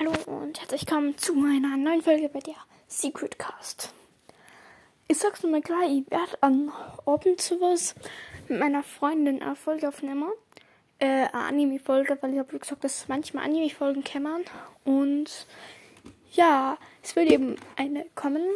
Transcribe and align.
Hallo 0.00 0.14
und 0.24 0.58
herzlich 0.58 0.86
willkommen 0.88 1.18
zu 1.18 1.34
einer 1.34 1.76
neuen 1.76 2.00
Folge 2.00 2.30
bei 2.30 2.38
der 2.38 2.54
Secret 2.88 3.38
Cast. 3.38 3.92
Ich 5.08 5.18
sag's 5.18 5.42
nur 5.42 5.52
mal 5.52 5.60
gleich, 5.60 5.90
ich 5.90 6.10
werde 6.10 6.38
am 6.40 6.72
Abend 7.04 7.38
sowas 7.38 7.94
mit 8.48 8.58
meiner 8.58 8.82
Freundin 8.82 9.42
eine 9.42 9.56
Folge 9.56 9.86
aufnehmen. 9.88 10.30
Äh, 11.00 11.26
eine 11.26 11.34
Anime-Folge, 11.34 12.16
weil 12.22 12.32
ich 12.32 12.38
habe 12.38 12.58
gesagt, 12.58 12.82
dass 12.82 13.08
manchmal 13.08 13.44
Anime-Folgen 13.44 14.02
kämmern. 14.02 14.40
Und 14.84 15.46
ja, 16.32 16.78
es 17.02 17.14
wird 17.14 17.30
eben 17.30 17.56
eine 17.76 18.06
kommen. 18.14 18.48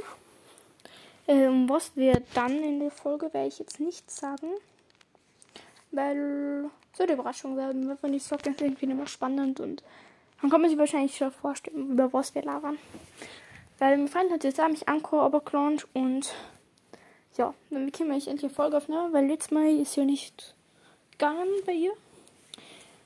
Äh, 1.26 1.48
um 1.48 1.68
was 1.68 1.94
wir 1.94 2.22
dann 2.32 2.62
in 2.62 2.80
der 2.80 2.90
Folge, 2.90 3.34
werde 3.34 3.48
ich 3.48 3.58
jetzt 3.58 3.80
nicht 3.80 4.10
sagen. 4.10 4.48
Weil 5.90 6.70
es 6.94 6.98
wird 6.98 7.10
Überraschung 7.10 7.58
werden, 7.58 7.98
wenn 8.00 8.14
ich 8.14 8.22
sage, 8.22 8.44
das 8.44 8.54
ist 8.54 8.62
irgendwie 8.62 8.86
immer 8.86 9.06
spannend 9.06 9.60
und 9.60 9.82
dann 10.44 10.50
kann 10.50 10.60
man 10.60 10.68
sich 10.68 10.78
wahrscheinlich 10.78 11.16
schon 11.16 11.32
vorstellen, 11.32 11.92
über 11.92 12.12
was 12.12 12.34
wir 12.34 12.42
labern. 12.42 12.76
Weil 13.78 13.96
mein 13.96 14.08
Freund 14.08 14.30
hat 14.30 14.44
jetzt 14.44 14.60
auch 14.60 14.68
mich 14.68 14.86
Anchor 14.86 15.30
gelauncht 15.42 15.88
und 15.94 16.34
ja, 17.38 17.54
dann 17.70 17.90
können 17.90 18.10
wir 18.10 18.16
endlich 18.16 18.44
eine 18.44 18.50
Folge 18.50 18.76
aufnehmen, 18.76 19.14
weil 19.14 19.26
letztes 19.26 19.52
Mal 19.52 19.74
ist 19.80 19.96
ja 19.96 20.04
nicht 20.04 20.54
gegangen 21.12 21.48
bei 21.64 21.72
ihr, 21.72 21.92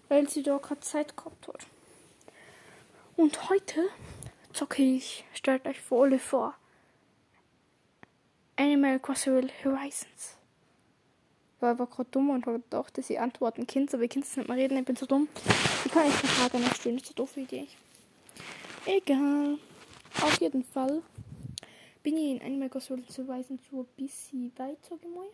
weil 0.09 0.29
sie 0.29 0.43
da 0.43 0.59
gerade 0.59 0.81
Zeit 0.81 1.17
gehabt 1.17 1.47
hat. 1.47 1.65
Und 3.17 3.49
heute 3.49 3.85
zocke 4.53 4.83
ich, 4.83 5.25
stellt 5.33 5.65
euch 5.65 5.81
vor 5.81 6.07
alle 6.07 6.19
vor, 6.19 6.57
Animal 8.57 8.99
Crossing 8.99 9.49
Horizons. 9.63 10.38
War 11.61 11.75
gerade 11.75 12.09
dumm 12.11 12.31
und 12.31 12.47
habe 12.47 12.61
gedacht, 12.61 12.97
dass 12.97 13.11
ich 13.11 13.19
antworten 13.19 13.67
kann, 13.67 13.89
aber 13.93 14.03
ich 14.03 14.11
kann 14.11 14.23
es 14.23 14.37
nicht 14.37 14.49
mehr 14.49 14.57
reden, 14.57 14.79
ich 14.79 14.85
bin 14.85 14.95
so 14.97 15.07
dumm. 15.07 15.29
Ich 15.85 15.91
kann 15.91 16.07
echt 16.07 16.23
eine 16.23 16.33
Frage 16.33 16.59
noch 16.59 16.75
stellen, 16.75 16.97
das 16.97 17.05
ist 17.05 17.11
eine 17.11 17.17
doofe 17.17 17.41
Idee. 17.41 17.67
Egal. 18.87 19.59
Auf 20.23 20.41
jeden 20.41 20.65
Fall 20.65 21.03
bin 22.03 22.17
ich 22.17 22.31
in 22.31 22.43
Animal 22.43 22.69
Crossing 22.71 23.07
zu 23.09 23.27
weisen 23.29 23.59
so 23.71 23.81
ein 23.81 23.87
bisschen 23.97 24.53
weit, 24.57 24.79
sag 24.89 24.99
ich 25.03 25.15
mal. 25.15 25.27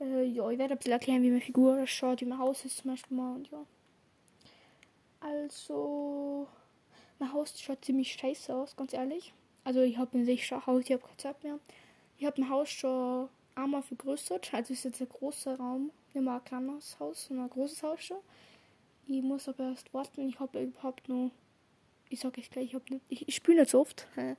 Äh, 0.00 0.24
ja, 0.24 0.50
ich 0.50 0.58
werde 0.58 0.74
ein 0.74 0.78
bisschen 0.78 0.92
erklären, 0.92 1.22
wie 1.22 1.30
meine 1.30 1.40
Figur 1.40 1.80
ausschaut, 1.80 2.20
wie 2.20 2.26
mein 2.26 2.38
Haus 2.38 2.64
ist 2.64 2.78
zum 2.78 2.90
Beispiel 2.90 3.16
mal 3.16 3.36
und 3.36 3.50
ja. 3.50 3.64
Also, 5.20 6.48
mein 7.18 7.32
Haus 7.32 7.58
schaut 7.60 7.84
ziemlich 7.84 8.12
scheiße 8.12 8.54
aus, 8.54 8.76
ganz 8.76 8.92
ehrlich. 8.92 9.32
Also, 9.64 9.80
ich 9.80 9.96
habe 9.96 10.18
ein 10.18 10.24
sicher 10.24 10.66
Haus, 10.66 10.82
ich 10.84 10.92
habe 10.92 11.02
keine 11.02 11.16
Zeit 11.16 11.42
mehr. 11.44 11.58
Ich 12.18 12.26
habe 12.26 12.40
mein 12.40 12.50
Haus 12.50 12.68
schon 12.68 13.28
einmal 13.54 13.82
vergrößert. 13.82 14.52
Also 14.54 14.72
ist 14.72 14.84
jetzt 14.84 15.00
ein 15.00 15.08
großer 15.08 15.56
Raum, 15.56 15.90
nicht 16.12 16.22
mehr 16.22 16.34
ein 16.34 16.44
kleines 16.44 16.98
Haus, 16.98 17.26
sondern 17.26 17.46
ein 17.46 17.50
großes 17.50 17.82
Haus 17.82 18.02
schon. 18.02 18.18
Ich 19.06 19.22
muss 19.22 19.48
aber 19.48 19.70
erst 19.70 19.92
warten. 19.92 20.28
Ich 20.28 20.38
habe 20.38 20.62
überhaupt 20.62 21.08
nur, 21.08 21.30
ich 22.08 22.20
sage 22.20 22.40
es 22.40 22.50
gleich, 22.50 22.66
ich, 22.66 22.74
hab 22.74 22.88
nicht, 22.88 23.04
ich, 23.08 23.28
ich 23.28 23.34
spiele 23.34 23.60
nicht 23.60 23.70
so 23.70 23.80
oft. 23.80 24.06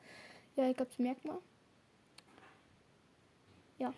Ja, 0.56 0.70
ich 0.70 0.76
glaube, 0.76 0.92
das 0.92 1.00
merkt 1.00 1.26
man. 1.26 1.40
Ja. 3.80 3.92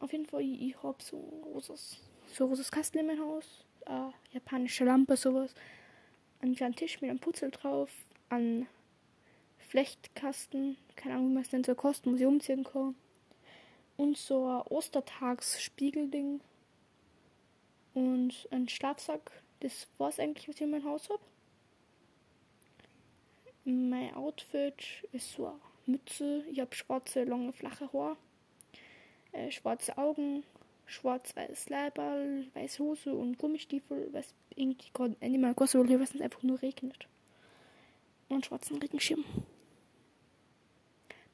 Auf 0.00 0.10
jeden 0.10 0.24
Fall, 0.24 0.40
ich, 0.40 0.70
ich 0.70 0.82
habe 0.82 0.96
so 1.02 1.18
ein 1.18 1.42
großes, 1.42 1.98
so 2.32 2.48
großes 2.48 2.70
Kasten 2.70 2.96
in 2.96 3.08
meinem 3.08 3.20
Haus. 3.20 3.44
Eine 3.84 4.14
japanische 4.32 4.86
Lampe, 4.86 5.18
sowas. 5.18 5.54
Einen 6.40 6.54
kleinen 6.54 6.74
Tisch 6.74 6.98
mit 7.02 7.10
einem 7.10 7.18
Putzel 7.18 7.50
drauf. 7.50 7.90
Ein 8.30 8.66
Flechtkasten, 9.68 10.78
keine 10.96 11.16
Ahnung, 11.16 11.28
wie 11.28 11.34
man 11.34 11.42
es 11.42 11.52
nennt, 11.52 11.66
so 11.66 11.74
Kosten, 11.74 12.10
muss 12.10 12.20
ich 12.20 12.26
umziehen 12.26 12.64
kann. 12.64 12.94
Und 13.98 14.16
so 14.16 14.46
ein 14.46 14.62
Ostertagsspiegelding. 14.62 16.40
Und 17.92 18.48
ein 18.50 18.68
Schlafsack. 18.68 19.30
Das 19.60 19.86
war 19.98 20.08
es 20.08 20.18
eigentlich, 20.18 20.48
was 20.48 20.56
ich 20.56 20.62
in 20.62 20.70
meinem 20.70 20.84
Haus 20.84 21.10
habe. 21.10 21.20
Mein 23.64 24.14
Outfit 24.14 25.06
ist 25.12 25.32
so 25.32 25.46
eine 25.46 25.60
Mütze. 25.84 26.44
Ich 26.50 26.60
habe 26.60 26.74
schwarze, 26.74 27.24
lange, 27.24 27.52
flache 27.52 27.92
Haare. 27.92 28.16
Äh, 29.32 29.50
schwarze 29.50 29.98
Augen. 29.98 30.44
Schwarz-weiß 30.86 31.68
Leiberl, 31.68 32.46
weiße 32.54 32.82
Hose 32.82 33.14
und 33.14 33.36
Gummistiefel, 33.36 34.08
was 34.12 34.32
irgendwie 34.56 34.88
gerade 34.94 35.16
Animal 35.20 35.54
Crossing 35.54 35.86
hier, 35.86 36.00
was 36.00 36.14
es 36.14 36.22
einfach 36.22 36.42
nur 36.42 36.62
regnet. 36.62 37.06
Und 38.30 38.46
schwarzen 38.46 38.78
Regenschirm 38.78 39.22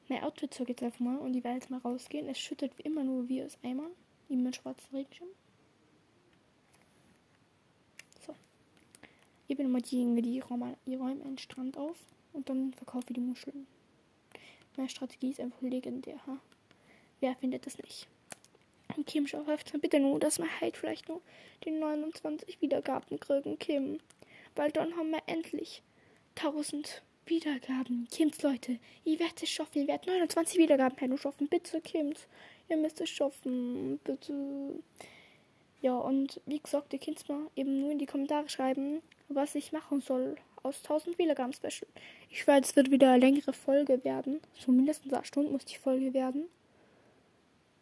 mein 0.07 0.23
Outfit 0.23 0.53
zog 0.53 0.69
jetzt 0.69 0.83
einfach 0.83 0.99
mal 0.99 1.17
und 1.17 1.35
ich 1.35 1.43
werde 1.43 1.57
jetzt 1.57 1.69
mal 1.69 1.79
rausgehen. 1.79 2.27
Es 2.29 2.39
schüttet 2.39 2.77
wie 2.77 2.83
immer 2.83 3.03
nur 3.03 3.27
wie 3.27 3.43
aus 3.43 3.57
Eimer. 3.63 3.89
In 4.27 4.41
meinen 4.41 4.53
schwarzen 4.53 4.95
Regenschirm. 4.95 5.29
So. 8.25 8.35
Ich 9.47 9.55
bin 9.55 9.67
immer 9.67 9.81
diejenige, 9.81 10.23
die 10.23 10.39
räumen, 10.39 10.75
die 10.87 10.97
einen 10.97 11.37
Strand 11.37 11.77
auf 11.77 11.97
und 12.33 12.49
dann 12.49 12.73
verkaufe 12.73 13.05
ich 13.09 13.13
die 13.13 13.21
Muscheln. 13.21 13.67
Meine 14.77 14.89
Strategie 14.89 15.29
ist 15.29 15.39
einfach 15.39 15.61
legendär. 15.61 16.17
Ha? 16.25 16.39
Wer 17.19 17.35
findet 17.35 17.65
das 17.67 17.77
nicht? 17.77 18.07
Und 18.97 19.05
Kim, 19.05 19.27
schau 19.27 19.45
bitte 19.79 19.99
nur, 19.99 20.19
dass 20.19 20.39
wir 20.39 20.47
heute 20.59 20.79
vielleicht 20.79 21.07
nur 21.07 21.21
die 21.63 21.71
29 21.71 22.61
Wiedergaben 22.61 23.19
kriegen, 23.19 23.59
Kim. 23.59 23.99
Weil 24.55 24.71
dann 24.71 24.95
haben 24.95 25.11
wir 25.11 25.21
endlich 25.27 25.83
1000 26.35 27.03
Wiedergaben. 27.27 28.07
Kims, 28.11 28.41
Leute, 28.41 28.79
ihr 29.03 29.19
werdet 29.19 29.43
es 29.43 29.49
schaffen. 29.49 29.81
Ihr 29.81 29.87
werdet 29.87 30.07
29 30.07 30.57
Wiedergaben 30.57 30.95
per 30.95 31.17
schaffen. 31.17 31.47
Bitte, 31.47 31.81
Kims. 31.81 32.27
Ihr 32.69 32.77
müsst 32.77 33.01
es 33.01 33.09
schaffen. 33.09 33.99
Bitte. 34.03 34.79
Ja, 35.81 35.97
und 35.97 36.41
wie 36.45 36.59
gesagt, 36.59 36.93
ihr 36.93 36.99
könnt 36.99 37.27
mal 37.29 37.47
eben 37.55 37.79
nur 37.79 37.91
in 37.91 37.99
die 37.99 38.05
Kommentare 38.05 38.49
schreiben, 38.49 39.01
was 39.29 39.55
ich 39.55 39.71
machen 39.71 40.01
soll 40.01 40.35
aus 40.63 40.77
1000 40.83 41.17
Wiedergaben 41.19 41.53
Special. 41.53 41.87
Ich 42.29 42.47
weiß, 42.47 42.69
es 42.69 42.75
wird 42.75 42.91
wieder 42.91 43.11
eine 43.11 43.19
längere 43.19 43.53
Folge 43.53 44.03
werden. 44.03 44.41
So 44.55 44.71
mindestens 44.71 45.13
eine 45.13 45.25
Stunde 45.25 45.51
muss 45.51 45.65
die 45.65 45.77
Folge 45.77 46.13
werden. 46.13 46.45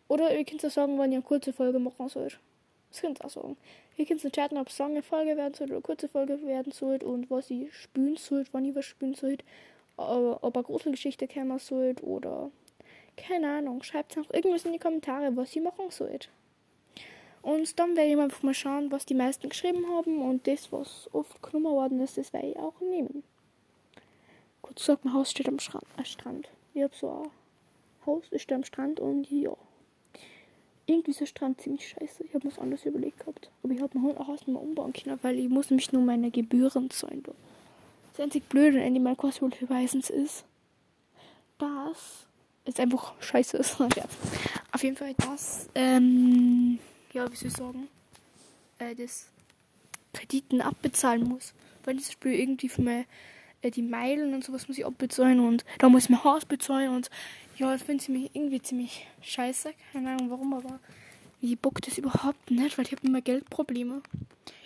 Oder 0.09 0.37
ihr 0.37 0.43
könnt 0.43 0.61
sagen, 0.61 0.97
wann 0.97 1.11
ihr 1.11 1.17
eine 1.17 1.25
kurze 1.25 1.53
Folge 1.53 1.79
machen 1.79 2.09
sollt. 2.09 2.39
Das 2.93 3.01
könnt 3.01 3.19
ihr 3.19 3.25
auch 3.25 3.29
sagen. 3.29 3.57
Ihr 3.97 4.05
könnt 4.05 4.21
chatten, 4.33 4.57
ob 4.57 4.69
es 4.69 4.79
eine 4.79 5.01
Folge 5.01 5.35
werden 5.35 5.55
soll 5.55 5.71
oder 5.71 5.81
kurze 5.81 6.07
Folge 6.07 6.45
werden 6.45 6.71
soll 6.71 7.01
und 7.03 7.29
was 7.31 7.49
ihr 7.49 7.71
spielen 7.71 8.17
sollt, 8.17 8.53
wann 8.53 8.65
ihr 8.65 8.75
was 8.75 8.85
spielen 8.85 9.15
sollt, 9.15 9.43
ob 9.97 10.55
eine 10.55 10.63
große 10.63 10.91
Geschichte 10.91 11.27
kommen 11.27 11.57
sollt 11.57 12.03
oder 12.03 12.51
keine 13.17 13.49
Ahnung. 13.57 13.81
Schreibt 13.81 14.15
noch 14.15 14.31
irgendwas 14.31 14.65
in 14.65 14.73
die 14.73 14.79
Kommentare, 14.79 15.35
was 15.35 15.55
ihr 15.55 15.63
machen 15.63 15.89
sollt. 15.89 16.29
Und 17.41 17.79
dann 17.79 17.95
werde 17.95 18.11
ich 18.11 18.17
einfach 18.17 18.43
mal 18.43 18.53
schauen, 18.53 18.91
was 18.91 19.07
die 19.07 19.15
meisten 19.15 19.49
geschrieben 19.49 19.87
haben 19.89 20.21
und 20.21 20.45
das, 20.45 20.71
was 20.71 21.09
oft 21.13 21.41
genommen 21.41 21.73
worden 21.73 21.99
ist, 21.99 22.19
das 22.19 22.31
werde 22.31 22.47
ich 22.51 22.57
auch 22.57 22.79
nehmen. 22.79 23.23
Kurz 24.61 24.81
gesagt, 24.81 25.03
mein 25.03 25.15
Haus 25.15 25.31
steht 25.31 25.49
am 25.49 25.59
Strand. 25.59 25.85
Äh, 25.97 26.05
Strand. 26.05 26.47
Ich 26.75 26.83
habe 26.83 26.95
so 26.95 27.09
ein 27.09 27.31
Haus, 28.05 28.23
ist 28.29 28.51
am 28.51 28.63
Strand 28.63 28.99
und 28.99 29.29
ja 29.31 29.57
irgendwie 30.85 31.11
ist 31.11 31.21
der 31.21 31.25
Strand 31.25 31.61
ziemlich 31.61 31.88
scheiße. 31.88 32.23
Ich 32.25 32.33
habe 32.33 32.47
mir 32.47 32.53
was 32.53 32.59
anderes 32.59 32.85
überlegt 32.85 33.19
gehabt. 33.19 33.49
Aber 33.63 33.73
ich 33.73 33.81
habe 33.81 33.97
mein 33.97 34.03
Hund 34.03 34.17
auch 34.17 34.29
erstmal 34.29 34.61
umbauen 34.61 34.94
können, 34.94 35.17
weil 35.21 35.39
ich 35.39 35.49
muss 35.49 35.69
nämlich 35.69 35.91
nur 35.94 36.01
meine 36.01 36.29
Gebühren 36.29 36.89
zahlen. 36.89 37.23
Das 38.11 38.19
einzig 38.19 38.47
Blöde 38.49 38.79
an 38.79 38.88
Animal 38.88 39.16
Crossing 39.16 39.53
Horizons 39.61 40.09
ist, 40.09 40.45
dass 41.57 42.27
es 42.66 42.79
einfach 42.79 43.13
scheiße 43.21 43.57
ist. 43.57 43.79
ja. 43.95 44.05
Auf 44.71 44.83
jeden 44.83 44.97
Fall 44.97 45.13
das, 45.17 45.69
ähm, 45.75 46.79
ja, 47.13 47.31
wie 47.31 47.35
soll 47.35 47.47
ich 47.47 47.55
sagen, 47.55 47.88
äh, 48.79 48.95
das 48.95 49.27
Krediten 50.13 50.61
abbezahlen 50.61 51.27
muss. 51.27 51.53
Weil 51.85 51.95
dieses 51.95 52.13
Spiel 52.13 52.33
irgendwie 52.33 52.69
für 52.69 52.81
meine, 52.81 53.05
äh, 53.61 53.71
die 53.71 53.81
Meilen 53.81 54.33
und 54.33 54.44
sowas 54.44 54.67
muss 54.67 54.77
ich 54.77 54.85
abbezahlen 54.85 55.39
und 55.39 55.65
da 55.79 55.89
muss 55.89 56.03
ich 56.03 56.09
mein 56.09 56.23
Haus 56.23 56.45
bezahlen 56.45 56.95
und 56.95 57.09
ja, 57.57 57.71
das 57.71 57.83
finde 57.83 58.03
ich 58.03 58.35
irgendwie 58.35 58.61
ziemlich 58.61 59.07
scheiße. 59.21 59.73
Keine 59.91 60.11
Ahnung 60.11 60.29
warum, 60.29 60.53
aber 60.53 60.79
ich 61.41 61.59
bock 61.59 61.81
das 61.81 61.97
überhaupt 61.97 62.51
nicht, 62.51 62.77
weil 62.77 62.85
ich 62.85 62.91
habe 62.91 63.05
immer 63.05 63.21
Geldprobleme. 63.21 64.01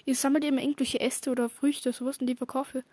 Ich 0.05 0.19
sammle 0.19 0.47
immer 0.47 0.61
irgendwelche 0.61 0.99
Äste 0.99 1.31
oder 1.31 1.49
Früchte, 1.49 1.91
sowas 1.91 2.17
und 2.19 2.27
die 2.27 2.35
verkaufe. 2.35 2.83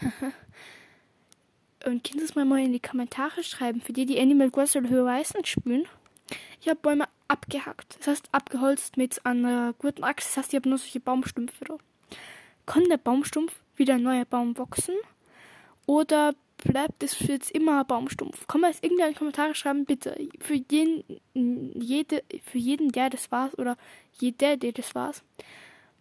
und 1.86 2.04
könnt 2.04 2.22
es 2.22 2.34
mal 2.34 2.44
mal 2.44 2.60
in 2.60 2.72
die 2.72 2.80
Kommentare 2.80 3.42
schreiben, 3.42 3.80
für 3.80 3.92
die, 3.92 4.06
die 4.06 4.20
Animal 4.20 4.50
Crossing 4.50 4.90
Horizon 4.90 5.44
spielen. 5.44 5.86
Ich 6.60 6.68
habe 6.68 6.78
Bäume 6.80 7.08
abgehackt. 7.28 7.96
Das 7.98 8.06
heißt, 8.06 8.28
abgeholzt 8.32 8.96
mit 8.96 9.24
einer 9.26 9.74
guten 9.78 10.04
Axt. 10.04 10.28
Das 10.28 10.36
heißt, 10.36 10.52
ich 10.52 10.56
habe 10.56 10.68
nur 10.68 10.78
solche 10.78 11.00
Baumstümpfe 11.00 11.64
da. 11.64 11.76
Kann 12.66 12.84
der 12.84 12.98
Baumstumpf 12.98 13.52
wieder 13.76 13.94
ein 13.94 14.02
neuer 14.02 14.24
Baum 14.24 14.56
wachsen? 14.56 14.94
Oder 15.86 16.34
bleibt 16.64 17.02
es 17.02 17.18
jetzt 17.20 17.50
immer 17.50 17.84
Baumstumpf. 17.84 18.46
Kann 18.46 18.60
man 18.60 18.70
es 18.70 18.78
irgendwie 18.82 19.02
in 19.02 19.08
die 19.10 19.18
Kommentare 19.18 19.54
schreiben, 19.54 19.84
bitte. 19.84 20.16
Für 20.40 20.54
jeden, 20.54 21.04
jede, 21.34 22.22
für 22.44 22.58
jeden, 22.58 22.90
der 22.92 23.10
das 23.10 23.30
war, 23.30 23.50
oder 23.58 23.76
jeder, 24.18 24.56
der 24.56 24.72
das 24.72 24.94
war, 24.94 25.12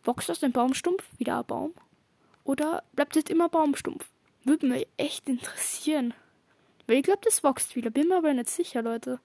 wächst 0.04 0.32
aus 0.32 0.40
dem 0.40 0.52
Baumstumpf 0.52 1.04
wieder 1.18 1.40
ein 1.40 1.46
Baum? 1.46 1.74
Oder 2.44 2.84
bleibt 2.94 3.16
es 3.16 3.26
immer 3.26 3.50
Baumstumpf? 3.50 4.10
Würde 4.44 4.66
mich 4.66 4.88
echt 4.98 5.30
interessieren. 5.30 6.14
Weil 6.88 6.98
ich 6.98 7.04
glaube, 7.04 7.22
das 7.24 7.44
wächst 7.44 7.76
wieder. 7.76 7.90
Bin 7.90 8.08
mir 8.08 8.18
aber 8.18 8.34
nicht 8.34 8.50
sicher, 8.50 8.82
Leute. 8.82 9.20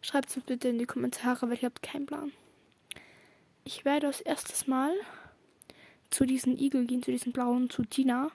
Schreibt 0.00 0.30
es 0.30 0.42
bitte 0.42 0.68
in 0.68 0.78
die 0.78 0.86
Kommentare, 0.86 1.48
weil 1.48 1.54
ich 1.54 1.64
habe 1.64 1.74
keinen 1.82 2.06
Plan. 2.06 2.32
Ich 3.64 3.84
werde 3.84 4.06
als 4.06 4.20
erstes 4.20 4.66
mal 4.66 4.92
zu 6.10 6.24
diesem 6.24 6.56
Igel 6.56 6.86
gehen, 6.86 7.02
zu 7.02 7.10
diesem 7.10 7.32
blauen, 7.32 7.68
zu 7.70 7.82
Tina 7.84 8.30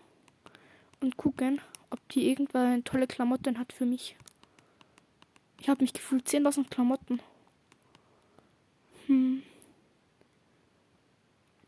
und 0.99 1.17
gucken, 1.17 1.61
ob 1.93 2.09
die 2.09 2.27
irgendwann 2.27 2.83
tolle 2.83 3.05
Klamotten 3.05 3.59
hat 3.59 3.71
für 3.71 3.85
mich. 3.85 4.15
Ich 5.59 5.69
habe 5.69 5.83
mich 5.83 5.93
gefühlt 5.93 6.27
10.000 6.27 6.67
Klamotten. 6.69 7.21
Hm. 9.05 9.43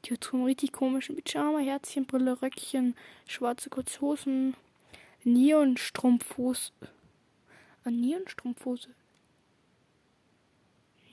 Die 0.03 0.13
hat 0.13 0.23
so 0.23 0.35
einen 0.35 0.45
richtig 0.45 0.71
komischen 0.71 1.15
Pyjama, 1.15 1.59
Herzchen, 1.59 2.07
Brille, 2.07 2.41
Röckchen, 2.41 2.95
schwarze 3.27 3.69
Kurzhosen, 3.69 4.55
Neonstrumpfhose. 5.23 6.71
Ah, 7.83 7.91
Neonstrumpfhose. 7.91 8.89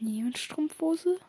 Neonstrumpfhose? 0.00 1.20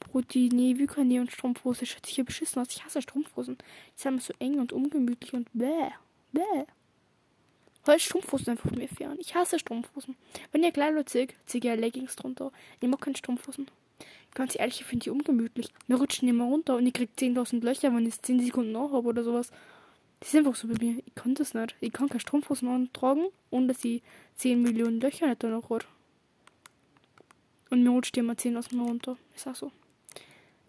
Brudi, 0.00 0.48
nee, 0.50 0.78
wie 0.78 0.86
kann 0.86 1.08
Neonstrumpfhose? 1.08 1.84
Schätze 1.84 2.08
ich 2.08 2.14
hier 2.14 2.24
beschissen 2.24 2.62
aus. 2.62 2.68
Ich 2.70 2.84
hasse 2.84 3.02
Strumpfhosen. 3.02 3.58
Die 3.58 4.00
sind 4.00 4.12
immer 4.12 4.20
so 4.22 4.32
eng 4.38 4.58
und 4.58 4.72
ungemütlich 4.72 5.34
und 5.34 5.48
bäh. 5.52 5.90
Bäh. 6.32 6.64
Weil 7.84 7.98
Strumpfhosen 7.98 8.50
einfach 8.50 8.70
mir 8.70 8.88
fern. 8.88 9.16
Ich 9.18 9.34
hasse 9.34 9.58
Strumpfhosen. 9.58 10.16
Wenn 10.52 10.62
ihr 10.62 10.72
klein 10.72 11.02
seht, 11.06 11.34
zieht 11.46 11.64
ihr 11.64 11.76
Leggings 11.76 12.16
drunter. 12.16 12.52
Ich 12.80 12.88
mag 12.88 13.00
keine 13.00 13.16
Strumpfhosen. 13.16 13.70
Ganz 14.34 14.58
ehrlich, 14.58 14.80
ich 14.80 14.86
finde 14.86 15.04
die 15.04 15.10
ungemütlich. 15.10 15.72
Wir 15.86 15.96
rutschen 15.96 16.28
immer 16.28 16.44
runter 16.44 16.76
und 16.76 16.86
ich 16.86 16.92
krieg 16.92 17.10
10.000 17.18 17.64
Löcher, 17.64 17.94
wenn 17.94 18.06
ich 18.06 18.14
es 18.14 18.22
10 18.22 18.40
Sekunden 18.40 18.72
noch 18.72 18.92
habe 18.92 19.08
oder 19.08 19.24
sowas. 19.24 19.50
Die 20.22 20.26
sind 20.26 20.46
einfach 20.46 20.54
so 20.58 20.68
bei 20.68 20.74
mir. 20.78 21.02
Ich 21.06 21.14
kann 21.14 21.34
das 21.34 21.54
nicht. 21.54 21.76
Ich 21.80 21.92
kann 21.92 22.08
keine 22.08 22.20
Strumpfhosen 22.20 22.68
antragen, 22.68 23.28
ohne 23.50 23.68
dass 23.68 23.84
ich 23.84 24.02
10 24.36 24.60
Millionen 24.62 25.00
Löcher 25.00 25.26
nicht 25.26 25.42
da 25.42 25.48
noch 25.48 25.70
hat. 25.70 25.86
Und 27.70 27.82
mir 27.82 27.90
rutscht 27.90 28.16
immer 28.16 28.34
10.000 28.34 28.80
runter. 28.80 29.16
Ist 29.34 29.46
auch 29.46 29.54
so. 29.54 29.72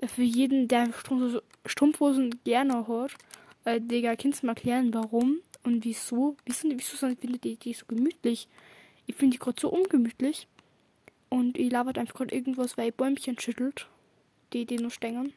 Für 0.06 0.24
jeden, 0.24 0.68
der 0.68 0.90
Strumpfhosen 1.66 2.40
gerne 2.46 2.88
hat, 2.88 3.12
äh, 3.66 3.82
Digga, 3.82 4.16
kannst 4.16 4.42
du 4.42 4.48
mal 4.48 4.54
erklären, 4.54 4.94
warum 4.94 5.40
und 5.64 5.84
wieso? 5.84 6.38
Wieso, 6.46 6.70
wieso 6.70 6.98
findet 7.16 7.46
ihr 7.46 7.56
die 7.56 7.74
so 7.74 7.86
gemütlich? 7.86 8.48
Ich 9.06 9.16
finde 9.16 9.36
die 9.36 9.40
gerade 9.40 9.60
so 9.60 9.70
ungemütlich. 9.70 10.48
Und 11.30 11.58
ich 11.58 11.72
labert 11.72 11.98
einfach 11.98 12.16
gerade 12.16 12.36
irgendwas, 12.36 12.78
weil 12.78 12.88
ihr 12.88 12.92
Bäumchen 12.92 13.40
schüttelt. 13.40 13.88
Die, 14.54 14.66
die 14.66 14.78
nur 14.78 14.92
stängern. 14.92 15.34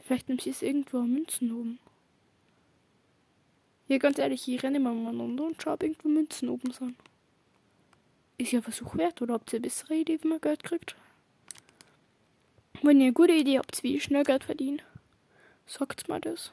Vielleicht 0.00 0.28
nimmt 0.28 0.42
sie 0.42 0.50
es 0.50 0.62
irgendwo 0.62 1.00
Münzen 1.00 1.50
oben. 1.52 1.78
Ja, 3.88 3.98
ganz 3.98 4.18
ehrlich, 4.18 4.46
ich 4.48 4.62
renne 4.62 4.76
immer 4.76 4.92
umeinander 4.92 5.44
und 5.44 5.60
schaue, 5.60 5.74
ob 5.74 5.82
irgendwo 5.82 6.08
Münzen 6.08 6.48
oben 6.48 6.72
sind. 6.72 6.96
Ist 8.38 8.52
ja 8.52 8.62
Versuch 8.62 8.96
wert, 8.96 9.22
oder 9.22 9.34
habt 9.34 9.52
ihr 9.52 9.58
eine 9.58 9.62
bessere 9.62 9.94
Idee, 9.94 10.18
wie 10.22 10.28
man 10.28 10.40
Geld 10.40 10.62
kriegt? 10.62 10.96
Wenn 12.82 12.98
ihr 13.00 13.06
eine 13.06 13.12
gute 13.12 13.32
Idee 13.32 13.58
habt, 13.58 13.82
wie 13.82 13.96
ich 13.96 14.04
schnell 14.04 14.24
Geld 14.24 14.44
verdiene, 14.44 14.82
sagt 15.66 16.08
mal 16.08 16.20
das. 16.20 16.52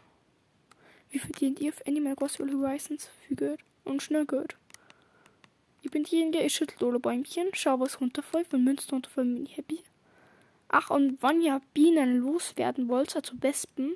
Wie 1.11 1.19
verdient 1.19 1.59
ihr 1.59 1.69
auf 1.73 1.85
Animal 1.85 2.15
Crossing 2.15 2.49
Horizons 2.53 3.09
viel 3.27 3.35
Geld 3.35 3.59
und 3.83 4.01
schnell 4.01 4.25
Geld? 4.25 4.55
Ich 5.81 5.91
bin 5.91 6.03
diejenige, 6.03 6.39
ich 6.39 6.55
schüttel 6.55 6.87
alle 6.87 6.99
Bäumchen, 6.99 7.49
schau 7.51 7.81
was 7.81 7.99
runterfällt, 7.99 8.47
wenn 8.51 8.63
Münzen 8.63 8.91
runterfallen, 8.91 9.35
bin 9.35 9.45
ich 9.45 9.57
happy. 9.57 9.79
Ach, 10.69 10.89
und 10.89 11.21
wenn 11.21 11.41
ihr 11.41 11.61
Bienen 11.73 12.19
loswerden 12.19 12.87
wollt, 12.87 13.13
also 13.13 13.33
Wespen, 13.41 13.95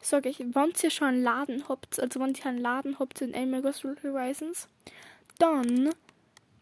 sag 0.00 0.26
ich, 0.26 0.40
wenn 0.40 0.72
ihr 0.82 0.90
schon 0.90 1.08
einen 1.08 1.22
Laden 1.22 1.68
habt, 1.68 2.00
also 2.00 2.18
wenn 2.18 2.34
ihr 2.34 2.46
einen 2.46 2.58
Laden 2.58 2.98
habt 2.98 3.20
in 3.20 3.32
Animal 3.32 3.62
Crossing 3.62 3.96
Horizons, 4.02 4.68
dann 5.38 5.90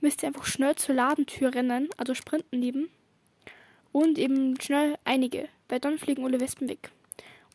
müsst 0.03 0.23
ihr 0.23 0.27
einfach 0.27 0.45
schnell 0.45 0.77
zur 0.77 0.95
Ladentür 0.95 1.55
rennen, 1.55 1.89
also 1.97 2.15
sprinten 2.15 2.61
neben. 2.61 2.91
Und 3.93 4.19
eben 4.19 4.61
schnell 4.61 4.99
einige, 5.05 5.49
weil 5.69 5.81
dann 5.81 5.99
fliegen 5.99 6.25
alle 6.25 6.41
Wespen 6.41 6.69
weg. 6.69 6.91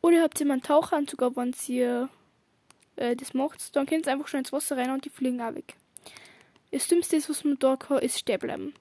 Oder 0.02 0.18
ihr 0.18 0.24
habt 0.24 0.40
immer 0.40 0.54
einen 0.54 0.64
Taucheranzug, 0.64 1.22
aber 1.22 1.42
wenn 1.42 1.56
ihr 1.68 2.10
äh, 2.96 3.16
das 3.16 3.34
macht, 3.34 3.76
dann 3.76 3.86
könnt 3.86 4.06
ihr 4.06 4.14
einfach 4.14 4.28
schnell 4.28 4.42
ins 4.42 4.54
Wasser 4.54 4.78
rein 4.78 4.92
und 4.92 5.06
die 5.06 5.10
fliegen 5.10 5.42
auch 5.42 5.56
weg. 5.56 5.76
Das 6.72 6.88
Dümmste, 6.88 7.18
was 7.18 7.44
man 7.44 7.58
da 7.60 7.76
kann, 7.76 8.00
ist 8.00 8.20
stehen 8.20 8.40
bleiben. 8.40 8.74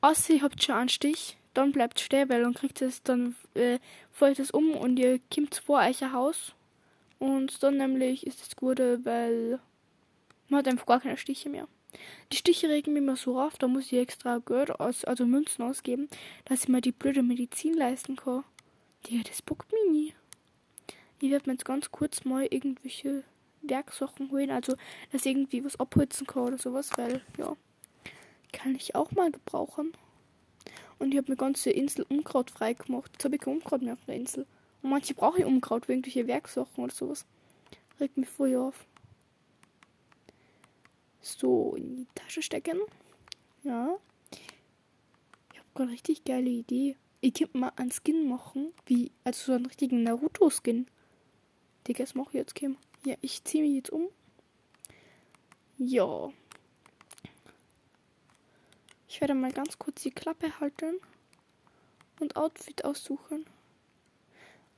Außer 0.00 0.34
ihr 0.34 0.42
habt 0.42 0.62
schon 0.62 0.76
einen 0.76 0.88
Stich, 0.88 1.36
dann 1.54 1.72
bleibt 1.72 2.00
stehen, 2.00 2.28
weil 2.28 2.42
dann 2.42 2.54
kriegt 2.54 2.80
es, 2.82 3.02
dann 3.02 3.34
äh, 3.54 3.78
fällt 4.12 4.38
es 4.38 4.50
um 4.50 4.72
und 4.72 4.98
ihr 4.98 5.20
kommt 5.34 5.56
vor 5.56 5.80
euch 5.80 6.02
ein 6.04 6.12
Haus. 6.12 6.54
Und 7.18 7.62
dann 7.62 7.78
nämlich 7.78 8.26
ist 8.26 8.40
das 8.40 8.56
Gute, 8.56 9.04
weil 9.04 9.58
man 10.48 10.58
hat 10.58 10.68
einfach 10.68 10.86
gar 10.86 11.00
keine 11.00 11.16
Stiche 11.16 11.48
mehr. 11.48 11.66
Die 12.30 12.36
Stiche 12.36 12.68
regen 12.68 12.92
mich 12.92 13.02
immer 13.02 13.16
so 13.16 13.40
auf, 13.40 13.56
da 13.56 13.68
muss 13.68 13.86
ich 13.86 13.98
extra 13.98 14.38
Geld 14.38 14.70
aus, 14.70 15.04
also 15.04 15.24
Münzen 15.24 15.64
ausgeben, 15.64 16.08
dass 16.44 16.64
ich 16.64 16.68
mir 16.68 16.80
die 16.80 16.92
blöde 16.92 17.22
Medizin 17.22 17.74
leisten 17.74 18.16
kann. 18.16 18.44
Die, 19.06 19.22
das 19.22 19.40
bockt 19.40 19.72
mich 19.72 19.90
nie. 19.90 20.14
Ich 21.20 21.30
werde 21.30 21.48
mir 21.48 21.54
jetzt 21.54 21.64
ganz 21.64 21.90
kurz 21.90 22.24
mal 22.24 22.46
irgendwelche 22.50 23.24
Werksachen 23.62 24.30
holen, 24.30 24.50
also 24.50 24.74
dass 25.12 25.24
ich 25.24 25.32
irgendwie 25.32 25.64
was 25.64 25.80
abholzen 25.80 26.26
kann 26.26 26.42
oder 26.44 26.58
sowas, 26.58 26.90
weil, 26.96 27.22
ja, 27.38 27.56
kann 28.52 28.74
ich 28.74 28.94
auch 28.94 29.10
mal 29.12 29.30
gebrauchen. 29.30 29.92
Und 30.98 31.12
ich 31.12 31.18
habe 31.18 31.30
mir 31.32 31.36
ganze 31.36 31.70
Insel 31.70 32.06
Unkraut 32.08 32.50
frei 32.50 32.72
gemacht. 32.72 33.10
Jetzt 33.12 33.24
habe 33.24 33.36
ich 33.36 33.40
kein 33.40 33.54
Unkraut 33.54 33.82
mehr 33.82 33.94
auf 33.94 34.04
der 34.06 34.16
Insel. 34.16 34.46
Und 34.82 34.90
manche 34.90 35.14
brauchen 35.14 35.44
Unkraut 35.44 35.86
für 35.86 35.92
irgendwelche 35.92 36.26
Werksachen 36.26 36.84
oder 36.84 36.92
sowas. 36.92 37.26
Regt 38.00 38.16
mich 38.16 38.28
voll 38.28 38.54
auf 38.56 38.86
so 41.26 41.74
in 41.76 41.96
die 41.96 42.06
Tasche 42.14 42.42
stecken. 42.42 42.78
Ja. 43.62 43.96
Ich 45.52 45.58
habe 45.58 45.68
gerade 45.74 45.90
richtig 45.90 46.24
geile 46.24 46.48
Idee. 46.48 46.96
Ich 47.20 47.34
könnte 47.34 47.58
mal 47.58 47.72
einen 47.76 47.90
Skin 47.90 48.28
machen, 48.28 48.72
wie, 48.86 49.10
also 49.24 49.46
so 49.46 49.52
einen 49.52 49.66
richtigen 49.66 50.02
Naruto-Skin. 50.02 50.86
Digga, 51.86 52.04
das 52.04 52.14
mache 52.14 52.28
ich 52.30 52.34
jetzt, 52.34 52.54
Kim. 52.54 52.76
Ja, 53.04 53.14
ich 53.20 53.44
ziehe 53.44 53.62
mich 53.62 53.74
jetzt 53.74 53.90
um. 53.90 54.08
Ja. 55.78 56.32
Ich 59.08 59.20
werde 59.20 59.34
mal 59.34 59.52
ganz 59.52 59.78
kurz 59.78 60.02
die 60.02 60.10
Klappe 60.10 60.60
halten 60.60 61.00
und 62.20 62.36
Outfit 62.36 62.84
aussuchen. 62.84 63.46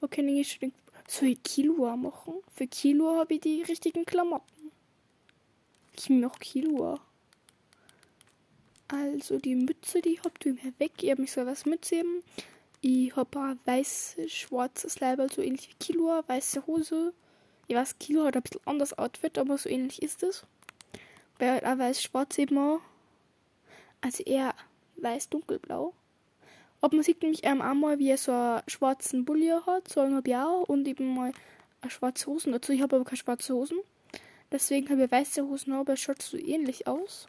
Okay, 0.00 0.22
dann 0.22 0.37
ich 0.37 0.60
soll 1.08 1.28
ich 1.28 1.43
Kilo 1.43 1.96
machen? 1.96 2.34
Für 2.55 2.66
Kilo 2.66 3.16
habe 3.16 3.34
ich 3.34 3.40
die 3.40 3.62
richtigen 3.62 4.05
Klamotten 4.05 4.58
ich 5.99 6.10
noch 6.10 6.38
Kilo. 6.38 6.99
Also 8.88 9.38
die 9.38 9.55
Mütze, 9.55 10.00
die 10.00 10.20
habt 10.20 10.46
ihr 10.46 10.55
mir 10.55 10.72
weg. 10.78 11.02
Ihr 11.02 11.10
habt 11.10 11.20
mich 11.20 11.32
so 11.32 11.44
was 11.44 11.66
mitgeben. 11.66 12.22
Ich 12.81 13.17
hab 13.17 13.37
ein 13.37 13.59
weißes, 13.65 14.31
schwarzes 14.31 15.01
Leib, 15.01 15.21
so 15.33 15.43
ähnlich 15.43 15.69
wie 15.71 15.75
Kilo, 15.85 16.23
weiße 16.27 16.67
Hose. 16.67 17.13
Ich 17.67 17.75
weiß, 17.75 17.99
Kilo 17.99 18.25
hat 18.25 18.37
ein 18.37 18.43
bisschen 18.43 18.61
anderes 18.67 18.97
Outfit, 18.97 19.37
aber 19.37 19.58
so 19.58 19.69
ähnlich 19.69 20.01
ist 20.01 20.23
es. 20.23 20.47
Bei 21.39 21.51
halt 21.51 21.65
auch 21.65 21.79
weiß-schwarz 21.79 22.39
eben 22.39 22.56
auch. 22.56 22.81
Also 24.01 24.23
eher 24.23 24.55
weiß-dunkelblau. 24.97 25.93
Aber 26.81 26.97
man 26.97 27.03
sieht 27.03 27.23
nämlich 27.23 27.44
einmal, 27.44 27.99
wie 27.99 28.11
er 28.11 28.19
so 28.19 28.31
einen 28.31 28.63
schwarzen 28.69 29.25
Bulli 29.25 29.53
hat, 29.67 29.89
so 29.89 30.01
ein 30.01 30.23
Blau 30.23 30.63
und 30.63 30.87
eben 30.87 31.15
mal 31.15 31.32
schwarze 31.89 32.27
Hosen 32.27 32.53
dazu. 32.53 32.73
Ich 32.73 32.82
habe 32.82 32.97
aber 32.97 33.05
keine 33.05 33.17
schwarze 33.17 33.55
Hosen. 33.55 33.79
Deswegen 34.53 34.89
habe 34.89 35.05
ich 35.05 35.11
weiße 35.11 35.43
Hosen, 35.43 35.73
aber 35.73 35.94
es 35.94 36.01
schaut 36.01 36.23
so 36.23 36.37
ähnlich 36.37 36.87
aus. 36.87 37.29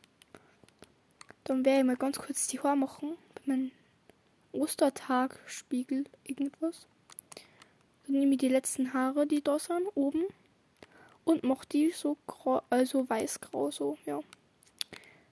Dann 1.43 1.65
werde 1.65 1.79
ich 1.79 1.85
mal 1.85 1.97
ganz 1.97 2.19
kurz 2.19 2.47
die 2.47 2.59
Haare 2.59 2.77
machen. 2.77 3.15
Bei 3.33 3.41
meinem 3.47 3.71
Ostertag-Spiegel 4.51 6.05
irgendwas. 6.23 6.87
Dann 8.05 8.19
nehme 8.19 8.33
ich 8.33 8.39
die 8.39 8.49
letzten 8.49 8.93
Haare, 8.93 9.27
die 9.27 9.43
da 9.43 9.59
sind, 9.59 9.87
oben. 9.95 10.25
Und 11.23 11.43
mache 11.43 11.67
die 11.67 11.91
so 11.91 12.17
grau, 12.25 12.61
also 12.69 13.07
weiß-grau, 13.09 13.71
so, 13.71 13.97
ja. 14.05 14.19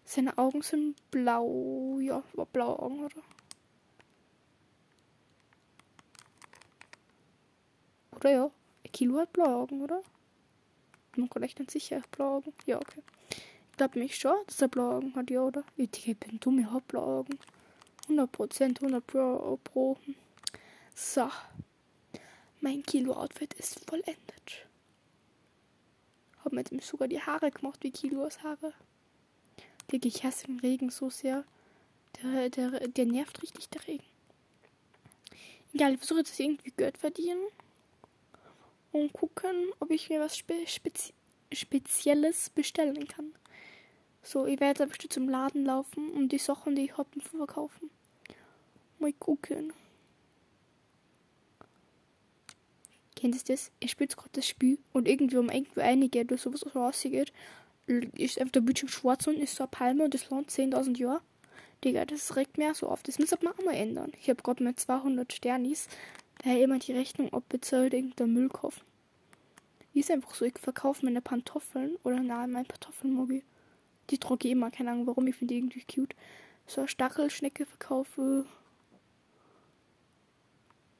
Seine 0.06 0.38
Augen 0.38 0.62
sind 0.62 0.96
blau. 1.12 2.00
Ja, 2.00 2.24
war 2.34 2.46
blaue 2.46 2.80
Augen, 2.80 3.04
oder? 3.06 3.22
Oder 8.16 8.32
ja? 8.32 8.52
Kilo 8.94 9.20
hat 9.20 9.34
blaue 9.34 9.56
Augen, 9.56 9.82
oder? 9.82 10.02
bin 11.18 11.30
mir 11.34 11.42
nicht 11.42 11.72
sicher. 11.72 12.02
Blaue 12.12 12.38
Augen? 12.38 12.54
Ja, 12.66 12.78
okay. 12.78 13.02
Ich 13.72 13.78
glaube 13.78 14.00
mich 14.00 14.16
schon, 14.16 14.36
dass 14.46 14.62
er 14.62 14.68
blaue 14.68 14.96
Augen 14.96 15.16
hat, 15.16 15.30
ja, 15.30 15.42
oder? 15.42 15.64
Ich 15.76 15.90
bin 15.92 16.40
dumm, 16.40 16.60
ich 16.60 16.66
habe 16.68 16.84
blaue 16.88 17.20
Augen. 17.20 17.40
100%, 18.10 18.82
100 18.82 19.06
Pro, 19.06 19.60
Pro. 19.64 19.98
So. 20.96 21.30
Mein 22.60 22.84
Kilo-Outfit 22.84 23.54
ist 23.54 23.80
vollendet. 23.88 24.68
Hab 26.44 26.54
mir 26.54 26.62
jetzt 26.62 26.88
sogar 26.88 27.08
die 27.08 27.22
Haare 27.22 27.52
gemacht 27.52 27.84
wie 27.84 27.92
Kilos 27.92 28.42
Haare. 28.42 28.74
Digga, 29.92 30.08
ich 30.08 30.24
hasse 30.24 30.48
den 30.48 30.60
Regen 30.60 30.90
so 30.90 31.10
sehr. 31.10 31.44
Der, 32.22 32.50
der, 32.50 32.88
der 32.88 33.06
nervt 33.06 33.42
richtig, 33.44 33.70
der 33.70 33.88
Regen. 33.88 34.04
Egal, 35.74 35.94
ich 35.94 36.00
versuche 36.00 36.20
jetzt 36.20 36.40
irgendwie 36.40 36.72
Geld 36.72 36.98
verdienen 36.98 37.44
und 38.92 39.14
gucken, 39.14 39.72
ob 39.80 39.92
ich 39.92 40.10
mir 40.10 40.20
was 40.20 40.38
Spe 40.38 40.66
Spezi 40.66 41.14
Spezielles 41.54 42.50
bestellen 42.50 43.08
kann. 43.08 43.34
So, 44.22 44.46
ich 44.46 44.60
werde 44.60 44.88
bestimmt 44.88 45.14
zum 45.14 45.30
Laden 45.30 45.64
laufen 45.64 46.10
und 46.10 46.30
die 46.34 46.40
Sachen, 46.40 46.76
die 46.76 46.86
ich 46.86 46.98
habe, 46.98 47.22
verkaufen. 47.22 47.90
Mal 49.00 49.14
gucken. 49.14 49.74
Kennt 53.16 53.36
ihr 53.36 53.42
das? 53.48 53.72
Ihr 53.80 53.90
spielt 53.90 54.16
gerade 54.16 54.30
das 54.34 54.48
Spiel 54.48 54.78
und 54.94 55.08
irgendwie 55.08 55.38
um 55.38 55.50
irgendwo 55.50 55.82
einige 55.82 56.22
oder 56.22 56.38
sowas 56.38 56.60
so 56.60 56.70
rausgeht, 56.70 57.34
ist 57.88 58.40
einfach 58.40 58.52
der 58.52 58.62
Bildschirm 58.62 58.90
schwarz 58.90 59.28
und 59.28 59.38
ist 59.38 59.56
so 59.56 59.64
eine 59.64 59.70
Palme 59.72 60.04
und 60.04 60.14
das 60.14 60.30
Land 60.30 60.52
10.000 60.52 60.98
Jahre. 60.98 61.22
Digga, 61.84 62.06
das 62.06 62.36
regt 62.36 62.58
mir 62.58 62.74
so 62.74 62.88
auf. 62.88 63.04
Das 63.04 63.20
müsste 63.20 63.38
man 63.42 63.54
auch 63.54 63.64
mal 63.64 63.74
ändern. 63.76 64.12
Ich 64.20 64.30
habe 64.30 64.42
gerade 64.42 64.64
mit 64.64 64.80
200 64.80 65.32
Sternis 65.32 65.88
daher 66.44 66.64
immer 66.64 66.80
die 66.80 66.92
Rechnung 66.92 67.32
abbezahlt, 67.34 67.94
irgendein 67.94 68.34
Müll 68.34 68.50
kaufen. 68.50 68.82
Ist 69.94 70.12
einfach 70.12 70.36
so, 70.36 70.46
ich 70.46 70.58
verkaufe 70.60 71.06
meine 71.06 71.22
Pantoffeln 71.22 71.96
oder 72.04 72.20
nein, 72.20 72.52
mein 72.52 72.66
Pantoffelmobil. 72.66 73.42
Die 74.10 74.20
trage 74.20 74.48
ich 74.48 74.52
immer, 74.52 74.70
keine 74.70 74.92
Ahnung 74.92 75.08
warum, 75.08 75.26
ich 75.28 75.36
finde 75.36 75.54
die 75.54 75.60
irgendwie 75.60 75.84
cute. 75.84 76.16
So 76.68 76.82
eine 76.82 76.88
Stachelschnecke 76.88 77.66
verkaufe. 77.66 78.46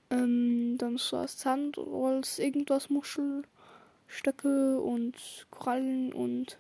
Ähm, 0.10 0.78
dann 0.78 0.98
so 0.98 1.18
ein 1.18 1.28
Sandholz, 1.28 2.40
irgendwas 2.40 2.90
Muschelstöcke 2.90 4.80
und 4.80 5.16
Korallen 5.52 6.14
und 6.14 6.58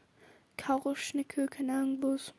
Karoschnecke, 0.58 1.48
keine 1.48 1.74
Ahnung 1.74 2.04
was. 2.04 2.34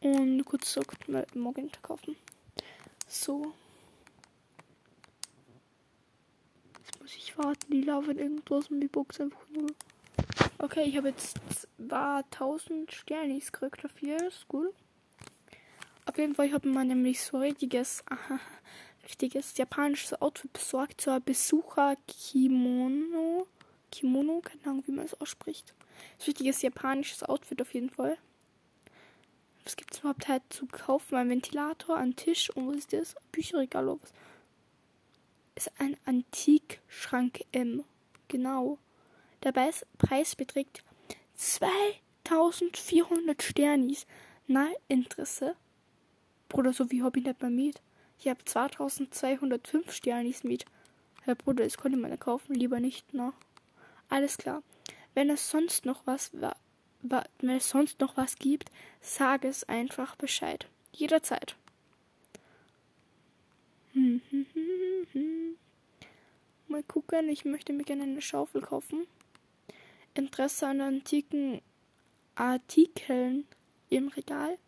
Und 0.00 0.44
kurz 0.44 0.74
gesagt, 0.74 1.36
morgen 1.36 1.70
kaufen. 1.80 2.16
So. 3.08 3.52
Jetzt 6.78 7.00
muss 7.00 7.14
ich 7.14 7.38
warten, 7.38 7.70
die 7.70 7.82
laufen 7.82 8.18
irgendwas 8.18 8.68
und 8.68 8.80
die 8.80 8.88
Box 8.88 9.20
einfach 9.20 9.48
nur. 9.50 9.70
Okay, 10.58 10.84
ich 10.84 10.96
habe 10.96 11.08
jetzt 11.08 11.38
war 11.78 12.24
1000 12.32 12.92
Sternis 12.92 13.52
gekriegt 13.52 13.84
dafür. 13.84 14.26
Ist 14.26 14.46
gut. 14.48 14.74
Auf 16.12 16.18
jeden 16.18 16.34
Fall, 16.34 16.48
ich 16.48 16.52
habe 16.52 16.68
mir 16.68 16.84
nämlich 16.84 17.22
so 17.22 17.38
richtiges, 17.38 18.04
aha, 18.04 18.38
richtiges 19.02 19.56
japanisches 19.56 20.12
Outfit 20.20 20.52
besorgt. 20.52 21.00
So 21.00 21.10
ein 21.10 21.22
Besucher-Kimono. 21.22 23.46
Kimono, 23.90 24.42
keine 24.42 24.62
Ahnung, 24.66 24.86
wie 24.86 24.92
man 24.92 25.06
es 25.06 25.18
ausspricht. 25.18 25.72
So 26.18 26.26
richtiges 26.26 26.60
japanisches 26.60 27.22
Outfit 27.22 27.62
auf 27.62 27.72
jeden 27.72 27.88
Fall. 27.88 28.18
Was 29.64 29.74
gibt 29.74 29.94
es 29.94 30.00
überhaupt 30.00 30.28
halt 30.28 30.42
zu 30.50 30.66
kaufen? 30.66 31.14
Ein 31.14 31.30
Ventilator, 31.30 31.96
ein 31.96 32.14
Tisch 32.14 32.50
und 32.50 32.68
was 32.68 32.76
ist 32.76 32.92
das? 32.92 33.16
Bücherregal 33.32 33.88
oder 33.88 34.02
was? 34.02 34.12
Ist 35.54 35.72
ein 35.78 35.96
Antikschrank 36.04 37.46
M. 37.52 37.84
Genau. 38.28 38.76
Der 39.44 39.52
Preis 39.52 40.36
beträgt 40.36 40.84
2400 41.36 43.42
Sternis. 43.42 44.06
Na, 44.46 44.68
Interesse? 44.88 45.56
Bruder, 46.52 46.74
so 46.74 46.90
wie 46.90 46.98
ich 46.98 47.24
nicht 47.24 47.40
mehr 47.40 47.50
mit. 47.50 47.80
Ich 48.18 48.28
habe 48.28 48.44
2205 48.44 49.90
Sternis 49.90 50.44
mit. 50.44 50.66
Herr 51.22 51.34
Bruder, 51.34 51.64
das 51.64 51.78
konnte 51.78 51.96
man 51.96 52.18
kaufen, 52.18 52.54
lieber 52.54 52.78
nicht, 52.78 53.06
na. 53.12 53.32
Alles 54.10 54.36
klar. 54.36 54.62
Wenn 55.14 55.30
es 55.30 55.50
sonst 55.50 55.86
noch 55.86 56.06
was 56.06 56.30
wenn 56.34 57.56
es 57.56 57.70
sonst 57.70 58.00
noch 58.00 58.18
was 58.18 58.36
gibt, 58.36 58.70
sage 59.00 59.48
es 59.48 59.64
einfach 59.64 60.14
Bescheid. 60.16 60.68
Jederzeit. 60.92 61.56
Mal 66.68 66.82
gucken, 66.86 67.30
ich 67.30 67.46
möchte 67.46 67.72
mir 67.72 67.84
gerne 67.84 68.02
eine 68.02 68.20
Schaufel 68.20 68.60
kaufen. 68.60 69.06
Interesse 70.12 70.66
an 70.66 70.82
antiken 70.82 71.62
Artikeln 72.34 73.46
im 73.88 74.08
Regal. 74.08 74.58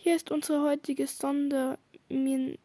Hier 0.00 0.14
ist 0.14 0.30
unser 0.30 0.62
heutiges 0.62 1.18
Sondermint 1.18 2.60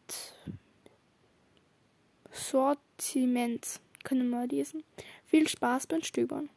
Sortiment. 2.30 3.80
Können 4.04 4.30
wir 4.30 4.46
lesen. 4.46 4.84
Viel 5.26 5.48
Spaß 5.48 5.88
beim 5.88 6.04
Stöbern. 6.04 6.48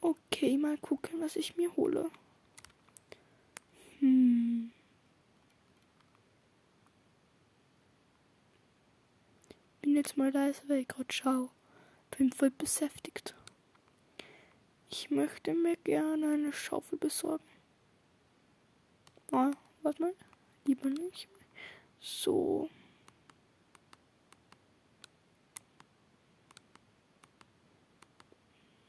Okay, 0.00 0.56
mal 0.56 0.78
gucken, 0.78 1.20
was 1.20 1.34
ich 1.34 1.56
mir 1.56 1.74
hole. 1.74 2.08
Hm. 3.98 4.70
Bin 9.82 9.96
jetzt 9.96 10.16
mal 10.16 10.30
leise, 10.30 10.62
weil 10.68 10.82
ich 10.82 10.88
gerade 10.88 11.12
schaue. 11.12 11.50
Bin 12.16 12.32
voll 12.32 12.50
beschäftigt. 12.50 13.34
Ich 14.88 15.10
möchte 15.10 15.52
mir 15.52 15.76
gerne 15.78 16.34
eine 16.34 16.52
Schaufel 16.52 16.96
besorgen. 16.96 17.49
Ah, 19.32 19.52
warte 19.82 20.02
mal. 20.02 20.14
Lieber 20.64 20.90
nicht. 20.90 21.28
So. 22.00 22.68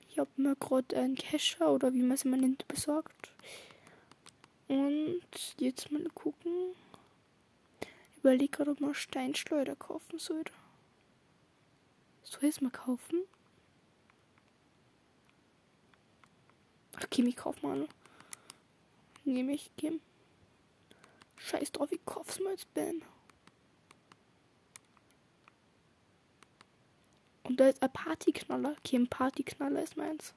Ich 0.10 0.20
habe 0.20 0.30
mir 0.36 0.56
gerade 0.56 0.98
einen 0.98 1.16
Kescher 1.16 1.72
oder 1.72 1.94
wie 1.94 2.02
man 2.02 2.12
es 2.12 2.26
immer 2.26 2.38
nennt 2.38 2.68
besorgt. 2.68 3.32
Und 4.68 5.22
jetzt 5.58 5.92
mal 5.92 6.04
gucken. 6.16 6.76
Überlege 8.18 8.50
gerade, 8.50 8.72
ob 8.72 8.82
man 8.82 8.94
Steinschleuder 8.94 9.76
kaufen 9.76 10.20
sollte. 10.20 10.54
Soll 12.24 12.44
ich 12.44 12.56
es 12.56 12.62
mal 12.62 12.72
kaufen? 12.72 13.24
Ach, 16.98 17.10
Kimi, 17.10 17.34
kauf 17.34 17.62
mal. 17.64 17.88
Nehme 19.26 19.54
ich, 19.54 19.72
Kim. 19.76 20.02
Scheiß 21.48 21.72
drauf, 21.72 21.92
ich 21.92 22.06
kauf's 22.06 22.40
mal 22.40 22.52
als 22.52 22.66
Bam. 22.66 23.02
Und 27.44 27.60
da 27.60 27.68
ist 27.68 27.82
ein 27.82 27.92
Partyknaller. 27.92 28.76
Kim, 28.84 29.08
Partyknaller 29.08 29.82
ist 29.82 29.98
meins. 29.98 30.34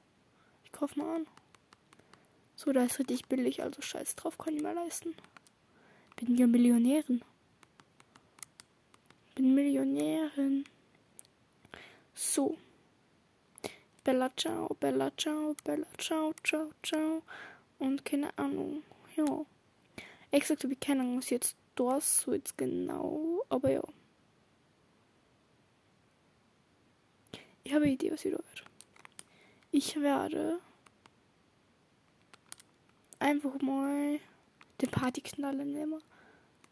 Ich 0.63 0.71
kauf 0.71 0.95
mal 0.95 1.15
an. 1.15 1.27
So, 2.55 2.73
da 2.73 2.83
ist 2.83 2.99
richtig 2.99 3.25
billig, 3.27 3.61
also 3.61 3.81
scheiß 3.81 4.15
drauf, 4.15 4.37
kann 4.37 4.55
ich 4.55 4.63
mal 4.63 4.73
leisten. 4.73 5.15
Bin 6.15 6.37
ja 6.37 6.47
Millionärin. 6.47 7.21
Bin 9.35 9.53
Millionärin. 9.53 10.65
So. 12.13 12.57
Bella 14.03 14.31
ciao, 14.35 14.75
Bella 14.79 15.11
ciao, 15.17 15.55
Bella 15.63 15.87
ciao, 15.97 16.33
ciao, 16.43 16.71
ciao. 16.83 17.21
Und 17.79 18.05
keine 18.05 18.37
Ahnung. 18.37 18.83
Ja. 19.15 19.45
Exakt 20.31 20.63
habe 20.63 20.73
ich 20.73 20.79
keine 20.79 21.01
Ahnung, 21.01 21.17
was 21.17 21.29
jetzt 21.29 21.55
das 21.75 22.21
so 22.21 22.33
jetzt 22.33 22.57
genau. 22.57 23.43
Aber 23.49 23.71
ja. 23.71 23.83
Ich 27.63 27.73
habe 27.73 27.85
eine 27.85 27.93
Idee, 27.93 28.11
was 28.11 28.25
ich 28.25 28.31
da 28.31 28.37
werde. 28.37 28.61
Ich 29.71 30.01
werde 30.01 30.59
einfach 33.19 33.59
mal 33.61 34.19
den 34.81 34.91
Partyknaller 34.91 35.65
nehmen, 35.65 36.01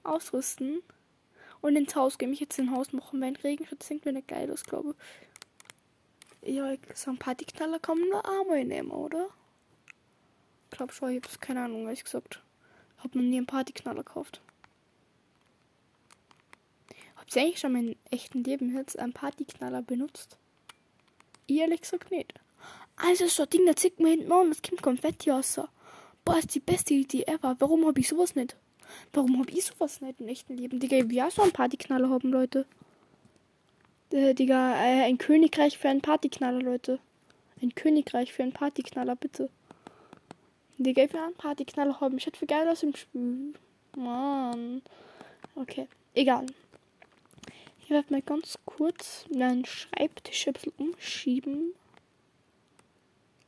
ausrüsten 0.03 0.83
und 1.61 1.75
ins 1.75 1.95
Haus 1.95 2.17
gehen. 2.17 2.29
Mich 2.29 2.41
jetzt 2.41 2.59
ins 2.59 2.71
Haus 2.71 2.93
machen, 2.93 3.21
wenn 3.21 3.35
Regen 3.37 3.65
Das 3.77 3.87
sieht 3.87 4.05
mir 4.05 4.13
nicht 4.13 4.27
geil 4.27 4.51
aus, 4.51 4.63
glaube 4.63 4.95
ich. 6.41 6.55
Ja, 6.55 6.75
so 6.93 7.09
ein 7.09 7.17
Partyknaller 7.17 7.79
kann 7.79 7.99
man 7.99 8.09
nur 8.09 8.29
einmal 8.29 8.63
nehmen, 8.65 8.91
oder? 8.91 9.29
Ich 10.69 10.77
glaube 10.77 10.93
schon, 10.93 11.09
ich 11.09 11.23
habe 11.23 11.37
keine 11.39 11.63
Ahnung, 11.63 11.87
was 11.87 11.93
ich 11.93 12.03
gesagt 12.03 12.42
habe. 13.03 13.17
noch 13.17 13.25
nie 13.25 13.37
einen 13.37 13.45
Partyknaller 13.45 14.03
gekauft. 14.03 14.41
Habt 17.15 17.35
ihr 17.35 17.41
eigentlich 17.41 17.59
schon 17.59 17.73
mal 17.73 17.83
in 17.83 17.95
echten 18.11 18.43
Leben 18.43 18.75
jetzt 18.75 18.99
einen 18.99 19.13
Partyknaller 19.13 19.81
benutzt? 19.81 20.37
Ich 21.47 21.57
ehrlich 21.57 21.81
gesagt 21.81 22.11
nicht. 22.11 22.33
Also 22.95 23.27
so 23.27 23.43
ein 23.43 23.49
Ding, 23.49 23.65
da 23.65 23.75
zieht 23.75 23.99
man 23.99 24.11
hinten 24.11 24.31
an, 24.31 24.49
das 24.49 24.61
kommt 24.61 24.81
Konfetti 24.81 25.29
raus. 25.29 25.59
Boah, 26.25 26.37
ist 26.37 26.55
die 26.55 26.59
beste 26.59 26.93
Idee 26.93 27.23
ever. 27.23 27.55
Warum 27.59 27.85
habe 27.85 27.99
ich 27.99 28.07
sowas 28.07 28.35
nicht? 28.35 28.55
Warum 29.11 29.39
habe 29.39 29.51
ich 29.51 29.65
sowas 29.65 30.01
nicht 30.01 30.21
im 30.21 30.27
echten 30.27 30.55
Leben? 30.55 30.79
Digga, 30.79 30.97
ich 30.97 31.09
will 31.09 31.21
auch 31.21 31.31
so 31.31 31.41
einen 31.41 31.51
Partyknaller 31.51 32.09
haben, 32.09 32.29
Leute. 32.29 32.65
Äh, 34.11 34.33
Digga, 34.33 34.75
äh, 34.75 35.03
ein 35.03 35.17
Königreich 35.17 35.77
für 35.77 35.89
einen 35.89 36.01
Partyknaller, 36.01 36.61
Leute. 36.61 36.99
Ein 37.61 37.73
Königreich 37.75 38.31
für 38.31 38.43
einen 38.43 38.53
Partyknaller, 38.53 39.15
bitte. 39.15 39.49
Will 40.77 40.97
einen 40.97 41.35
Partyknaller 41.35 41.99
haben. 41.99 42.17
Ich 42.17 42.25
hätte 42.25 42.39
für 42.39 42.45
geil 42.45 42.67
aus 42.67 42.83
im 42.83 42.95
Spiel. 42.95 43.53
Mann. 43.95 44.81
Okay, 45.55 45.87
egal. 46.15 46.47
Ich 47.79 47.89
werde 47.89 48.11
mal 48.11 48.21
ganz 48.21 48.57
kurz 48.65 49.25
meinen 49.29 49.65
Schreibtisch 49.65 50.47
ein 50.47 50.53
bisschen 50.53 50.73
umschieben. 50.77 51.73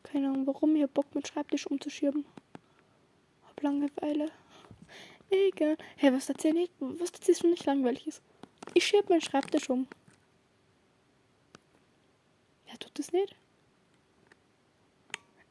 Keine 0.04 0.28
Ahnung, 0.28 0.46
warum 0.46 0.76
ich 0.76 0.88
Bock 0.90 1.14
mit 1.16 1.28
Schreibtisch 1.28 1.66
umzuschieben. 1.68 2.26
Hab 3.48 3.64
Langeweile. 3.64 4.30
Egal. 5.30 5.78
Hey, 5.96 6.14
was 6.14 6.30
erzähl 6.30 6.56
ich? 6.58 6.70
Was 6.80 7.10
erzählst 7.10 7.44
du 7.44 7.48
nicht 7.48 7.66
langweilig 7.66 8.06
ist? 8.08 8.22
Ich 8.74 8.86
schiebe 8.86 9.10
meinen 9.10 9.22
Schreibtisch 9.22 9.70
um. 9.70 9.88
Wer 12.68 12.78
tut 12.78 13.00
das 13.00 13.12
nicht? 13.12 13.36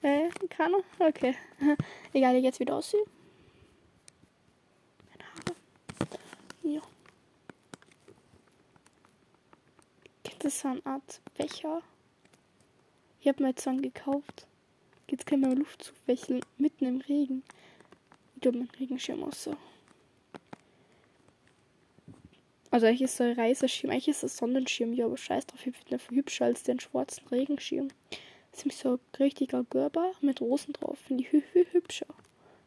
Äh, 0.05 0.29
keiner? 0.51 0.81
Okay. 0.99 1.35
Egal, 2.13 2.35
wie 2.35 2.41
jetzt 2.41 2.61
wieder 2.61 2.77
aussieht. 2.77 3.07
Meine 5.09 5.25
Haare. 5.33 5.57
Ja. 6.63 6.83
Das 10.41 10.55
ist 10.57 10.67
eine 10.67 10.85
Art 10.85 11.23
Becher. 11.39 11.81
Ich 13.19 13.29
habe 13.29 13.43
mir 13.43 13.49
jetzt 13.49 13.67
einen 13.67 13.81
gekauft. 13.81 14.47
Jetzt 15.09 15.25
kann 15.25 15.41
man 15.41 15.57
Luft 15.57 15.85
zuwächeln, 15.85 16.45
mitten 16.59 16.85
im 16.85 17.01
Regen. 17.01 17.43
Ich 18.35 18.43
glaube, 18.43 18.59
mein 18.59 18.71
Regenschirm 18.79 19.25
auch 19.25 19.33
so. 19.33 19.57
Also 22.71 22.87
eigentlich 22.87 23.03
ist 23.03 23.15
es 23.15 23.21
ein 23.23 23.41
Reiseschirm, 23.41 23.91
eigentlich 23.91 24.09
ist 24.09 24.23
es 24.23 24.35
ein 24.35 24.37
Sonnenschirm, 24.49 24.93
ja, 24.93 25.07
aber 25.07 25.17
scheiß 25.17 25.47
drauf, 25.47 25.65
ich 25.65 25.75
finde 25.75 25.99
viel 25.99 26.19
hübscher 26.19 26.45
als 26.45 26.63
den 26.63 26.79
schwarzen 26.79 27.27
Regenschirm. 27.29 27.89
Nämlich 28.59 28.77
so 28.77 28.95
ein 28.95 29.01
richtiger 29.19 29.65
Görber 29.65 30.13
mit 30.21 30.41
Rosen 30.41 30.73
drauf, 30.73 30.99
finde 30.99 31.25
ich 31.25 31.31
viel, 31.31 31.43
viel 31.43 31.67
hübscher. 31.73 32.07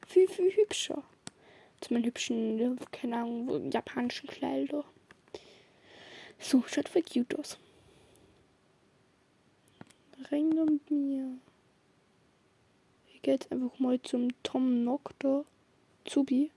Viel, 0.05 0.27
viel 0.27 0.55
hübscher. 0.55 1.03
Zu 1.81 1.93
meinen 1.93 2.05
hübschen, 2.05 2.79
keine 2.91 3.17
Ahnung, 3.17 3.71
japanischen 3.71 4.27
Kleider. 4.27 4.83
So, 6.39 6.63
schaut 6.67 6.89
voll 6.89 7.03
cute 7.03 7.37
aus. 7.37 7.57
Ring 10.31 10.49
mit 10.49 10.91
mir. 10.91 11.37
Ich 13.13 13.21
gehe 13.21 13.33
jetzt 13.35 13.51
einfach 13.51 13.77
mal 13.79 14.01
zum 14.01 14.29
Tom 14.43 14.83
Nock 14.83 15.11
da. 15.19 15.43
Zubi. 16.05 16.51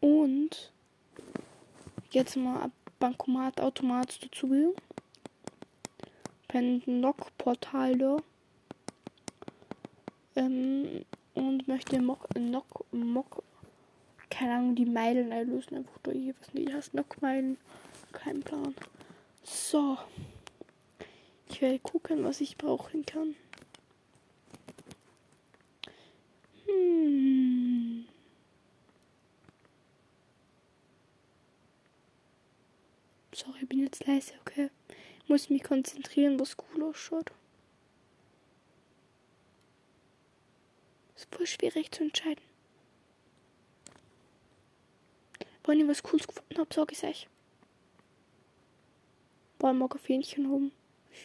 Und 0.00 0.72
jetzt 2.10 2.36
mal 2.36 2.64
ein 2.64 2.72
Bankomat, 2.98 3.60
Automat 3.60 4.22
dazu 4.22 4.50
will. 4.50 4.74
Beim 6.54 6.80
Nock-Portal 6.86 7.98
da. 7.98 8.16
Ähm, 10.36 11.04
und 11.34 11.66
möchte 11.66 12.00
Mock, 12.00 12.28
Nock, 12.38 12.84
Mock, 12.92 13.42
keine 14.30 14.54
Ahnung, 14.54 14.76
die 14.76 14.86
Meilen 14.86 15.32
einlösen. 15.32 15.78
Einfach 15.78 15.98
durch, 16.04 16.16
ich 16.16 16.28
weiß 16.28 16.54
nicht, 16.54 16.72
heißt 16.72 16.94
Nock-Meilen. 16.94 17.58
Kein 18.12 18.40
Plan. 18.40 18.72
So. 19.42 19.98
Ich 21.48 21.60
werde 21.60 21.80
gucken, 21.80 22.22
was 22.22 22.40
ich 22.40 22.56
brauchen 22.56 23.04
kann. 23.04 23.34
Hm. 26.68 28.06
Sorry, 33.32 33.58
ich 33.62 33.68
bin 33.68 33.80
jetzt 33.80 34.06
leise, 34.06 34.34
okay? 34.42 34.70
Muss 35.26 35.50
mich 35.50 35.62
konzentrieren, 35.62 36.38
was 36.38 36.56
cool 36.58 36.82
ausschaut. 36.84 37.32
Ist 41.16 41.34
voll 41.34 41.46
schwierig 41.46 41.90
zu 41.92 42.02
entscheiden. 42.02 42.42
Wenn 45.66 45.80
ich 45.80 45.88
was 45.88 46.02
Cooles 46.02 46.26
gefunden 46.26 46.58
habe, 46.58 46.74
sage 46.74 46.92
ich 46.92 47.02
es 47.02 47.04
euch. 47.04 47.28
Boah, 49.58 49.72
ich 49.72 49.78
mag 49.78 49.94
ein 49.94 49.98
Fähnchen 49.98 50.50
haben. 50.50 50.72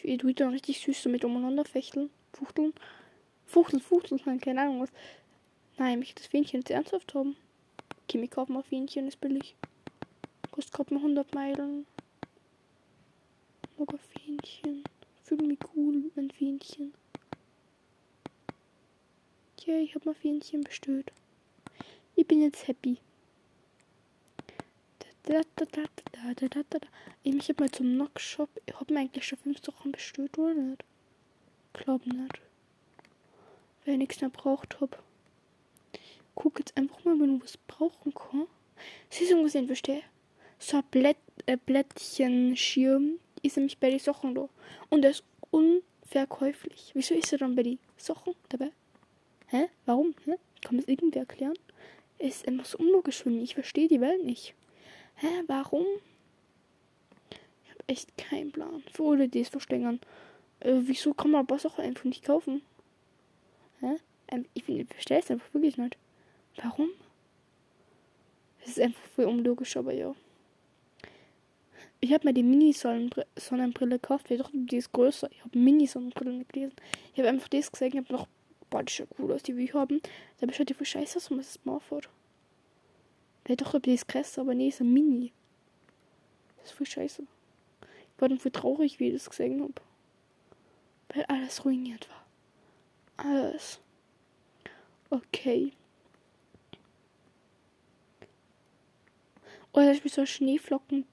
Ich 0.02 0.18
tue 0.18 0.32
dann 0.32 0.50
richtig 0.50 0.80
süß 0.80 1.02
damit 1.02 1.24
umeinander 1.24 1.64
fechteln. 1.66 2.08
Fuchteln. 2.32 2.72
Fuchteln, 3.44 3.82
fuchteln, 3.82 4.20
keine 4.40 4.62
Ahnung 4.62 4.80
was. 4.80 4.90
Nein, 5.76 5.92
ich 5.92 5.98
möchte 5.98 6.22
das 6.22 6.30
Fähnchen 6.30 6.60
jetzt 6.60 6.70
ernsthaft 6.70 7.12
haben. 7.14 7.36
Okay, 8.04 8.20
wir 8.20 8.28
kaufen 8.28 8.54
mal 8.54 8.62
Fähnchen, 8.62 9.08
ist 9.08 9.20
billig. 9.20 9.54
Kostet 10.50 10.72
gerade 10.72 10.94
mal 10.94 11.00
100 11.00 11.34
Meilen. 11.34 11.86
Ein 13.80 13.98
Fähnchen. 13.98 14.84
Fühle 15.24 15.46
mich 15.46 15.58
cool 15.74 16.10
meinem 16.14 16.28
Fähnchen. 16.28 16.92
Ja, 19.64 19.78
ich 19.78 19.94
habe 19.94 20.04
mein 20.04 20.14
Fähnchen 20.16 20.60
bestellt. 20.60 21.10
Ich 22.14 22.26
bin 22.26 22.42
jetzt 22.42 22.68
happy. 22.68 22.98
Ich 25.26 25.34
habe 27.48 27.62
mal 27.62 27.70
zum 27.70 27.94
Knock-Shop. 27.94 28.50
Ich 28.66 28.74
habe 28.74 28.92
mir 28.92 29.00
eigentlich 29.00 29.26
schon 29.26 29.38
fünf 29.38 29.64
Sachen 29.64 29.92
bestellt, 29.92 30.36
oder 30.36 30.52
nicht? 30.52 30.84
Glaub 31.72 32.04
nicht. 32.04 32.40
Weil 33.84 33.94
ich 33.94 33.98
nichts 33.98 34.20
mehr 34.20 34.28
braucht 34.28 34.78
habe. 34.82 34.98
Guck 36.34 36.58
jetzt 36.58 36.76
einfach 36.76 37.02
mal, 37.04 37.18
wenn 37.18 37.38
du 37.38 37.44
was 37.44 37.56
brauchen 37.56 38.12
kann. 38.12 38.46
Siehst 39.08 39.32
du, 39.32 39.42
was 39.42 39.54
ich 39.54 39.66
verstehe? 39.66 40.02
So 40.58 40.76
ein 40.76 40.84
Blätt, 40.90 41.16
äh, 41.46 41.56
Blättchenschirm 41.56 43.18
ist 43.42 43.56
nämlich 43.56 43.78
bei 43.78 43.90
den 43.90 43.98
Sachen 43.98 44.34
da. 44.34 44.48
Und 44.88 45.02
der 45.02 45.12
ist 45.12 45.24
unverkäuflich. 45.50 46.92
Wieso 46.94 47.14
ist 47.14 47.32
er 47.32 47.38
dann 47.38 47.54
bei 47.54 47.62
den 47.62 47.78
Sachen 47.96 48.34
dabei? 48.48 48.70
Hä? 49.48 49.68
Warum? 49.86 50.14
Hä? 50.24 50.36
Kann 50.62 50.76
man 50.76 50.80
es 50.80 50.88
irgendwie 50.88 51.18
erklären? 51.18 51.58
Es 52.18 52.36
ist 52.36 52.48
einfach 52.48 52.66
so 52.66 52.78
unlogisch 52.78 53.22
für 53.22 53.30
mich. 53.30 53.42
Ich 53.42 53.54
verstehe 53.54 53.88
die 53.88 54.00
Welt 54.00 54.24
nicht. 54.24 54.54
Hä? 55.16 55.28
Warum? 55.46 55.86
Ich 57.64 57.70
habe 57.70 57.84
echt 57.86 58.16
keinen 58.16 58.52
Plan. 58.52 58.82
Für 58.92 59.04
alle, 59.10 59.28
die 59.28 59.40
es 59.40 59.48
verstängern. 59.48 60.00
Äh, 60.60 60.74
wieso 60.82 61.14
kann 61.14 61.30
man 61.30 61.40
ein 61.40 61.46
paar 61.46 61.58
Sachen 61.58 61.84
einfach 61.84 62.04
nicht 62.04 62.24
kaufen? 62.24 62.62
Hä? 63.80 63.96
Ähm, 64.28 64.46
ich, 64.54 64.68
ich 64.68 64.86
verstehe 64.88 65.18
es 65.18 65.30
einfach 65.30 65.52
wirklich 65.54 65.78
nicht. 65.78 65.96
Warum? 66.56 66.90
Es 68.62 68.70
ist 68.70 68.80
einfach 68.80 69.02
voll 69.14 69.24
unlogisch, 69.24 69.76
aber 69.76 69.92
ja. 69.92 70.14
Ich 72.02 72.14
habe 72.14 72.26
mir 72.26 72.32
die 72.32 72.42
Mini-Sonnenbrille 72.42 73.98
gekauft. 73.98 74.30
Ich 74.30 74.38
dachte, 74.38 74.56
die 74.56 74.76
ist 74.76 74.92
größer. 74.92 75.30
Ich 75.30 75.44
habe 75.44 75.58
Mini-Sonnenbrille 75.58 76.32
nicht 76.32 76.52
gelesen. 76.52 76.74
Ich 77.12 77.18
habe 77.18 77.28
einfach 77.28 77.48
das 77.48 77.70
gesehen. 77.70 77.88
Ich 77.88 77.96
habe 77.98 78.12
noch, 78.12 78.26
boah, 78.70 78.82
die 78.82 78.92
schaut 78.92 79.08
cool 79.18 79.32
aus, 79.32 79.42
die 79.42 79.56
wir 79.56 79.72
haben. 79.74 80.00
Da 80.40 80.50
schaut 80.52 80.70
die 80.70 80.74
voll 80.74 80.86
scheiße 80.86 81.18
aus, 81.18 81.28
man 81.28 81.40
es 81.40 81.60
mal 81.64 81.78
fährt. 81.78 82.08
Ich 83.46 83.56
dachte, 83.56 83.80
die 83.80 83.94
ist 83.94 84.08
größer, 84.08 84.40
aber 84.40 84.54
nee, 84.54 84.68
ist 84.68 84.80
ein 84.80 84.92
Mini. 84.92 85.32
Das 86.56 86.66
ist 86.70 86.72
voll 86.72 86.86
scheiße. 86.86 87.22
Ich 87.82 88.20
war 88.20 88.28
dann 88.28 88.38
voll 88.38 88.52
traurig, 88.52 88.98
wie 88.98 89.08
ich 89.08 89.14
das 89.14 89.28
gesehen 89.28 89.60
habe. 89.60 89.74
Weil 91.08 91.24
alles 91.24 91.64
ruiniert 91.64 92.08
war. 92.08 93.26
Alles. 93.26 93.80
Okay. 95.10 95.72
Oder 99.72 99.92
ich 99.92 100.02
bin 100.02 100.10
so 100.10 100.24
Schneeflocken 100.24 101.04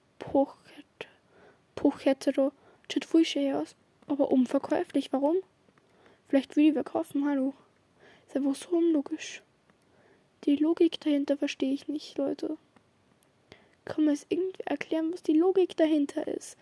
Da. 1.82 2.52
Schaut 2.92 3.06
voll 3.06 3.26
schön 3.26 3.54
aus. 3.54 3.76
Aber 4.08 4.32
unverkäuflich. 4.32 5.12
Warum? 5.13 5.38
Vielleicht 6.28 6.56
will 6.56 6.68
ich 6.68 6.74
verkaufen, 6.74 7.26
hallo. 7.26 7.54
Ist 8.28 8.36
einfach 8.36 8.56
so 8.56 8.70
unlogisch. 8.78 9.42
Die 10.44 10.56
Logik 10.56 11.00
dahinter 11.00 11.38
verstehe 11.38 11.74
ich 11.74 11.88
nicht, 11.88 12.18
Leute. 12.18 12.58
Kann 13.86 14.06
man 14.06 14.13
es 14.13 14.26
irgendwie 14.30 14.63
erklären, 14.66 15.13
was 15.13 15.24
die 15.24 15.38
Logik 15.38 15.78
dahinter 15.78 16.28
ist? 16.28 16.58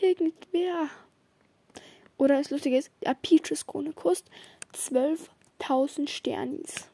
Irgendwer. 0.00 0.90
Oder 2.18 2.36
das 2.38 2.50
Lustige 2.50 2.76
ist, 2.78 2.90
der 3.02 3.14
Peaches 3.14 3.66
Krone 3.66 3.92
kostet 3.92 4.30
12.000 4.74 6.08
Sternis. 6.08 6.88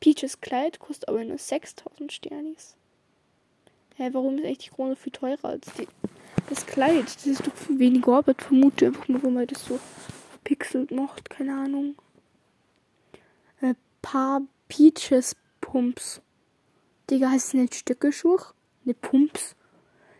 Peaches 0.00 0.40
Kleid 0.40 0.78
kostet 0.78 1.08
aber 1.08 1.24
nur 1.24 1.36
6.000 1.36 2.10
Sternis. 2.10 2.76
Hä, 3.96 4.10
warum 4.12 4.38
ist 4.38 4.44
eigentlich 4.44 4.58
die 4.58 4.70
Krone 4.70 4.96
viel 4.96 5.12
teurer 5.12 5.44
als 5.44 5.72
die, 5.74 5.88
das 6.48 6.66
Kleid? 6.66 7.06
Das 7.06 7.26
ist 7.26 7.46
doch 7.46 7.54
viel 7.54 7.78
weniger 7.78 8.14
Arbeit, 8.14 8.42
vermute 8.42 8.86
einfach 8.86 9.08
nur, 9.08 9.22
wo 9.22 9.30
man 9.30 9.46
das 9.46 9.64
so 9.64 9.78
pixelt 10.44 10.90
macht, 10.90 11.30
keine 11.30 11.54
Ahnung. 11.54 11.96
Äh, 13.60 13.74
paar 14.02 14.42
Peaches 14.68 15.36
Pumps. 15.60 16.20
Digga, 17.10 17.30
heißt 17.30 17.48
es 17.48 17.54
nicht 17.54 17.74
Stöckelschuh? 17.74 18.38
Ne 18.84 18.94
Pumps. 18.94 19.56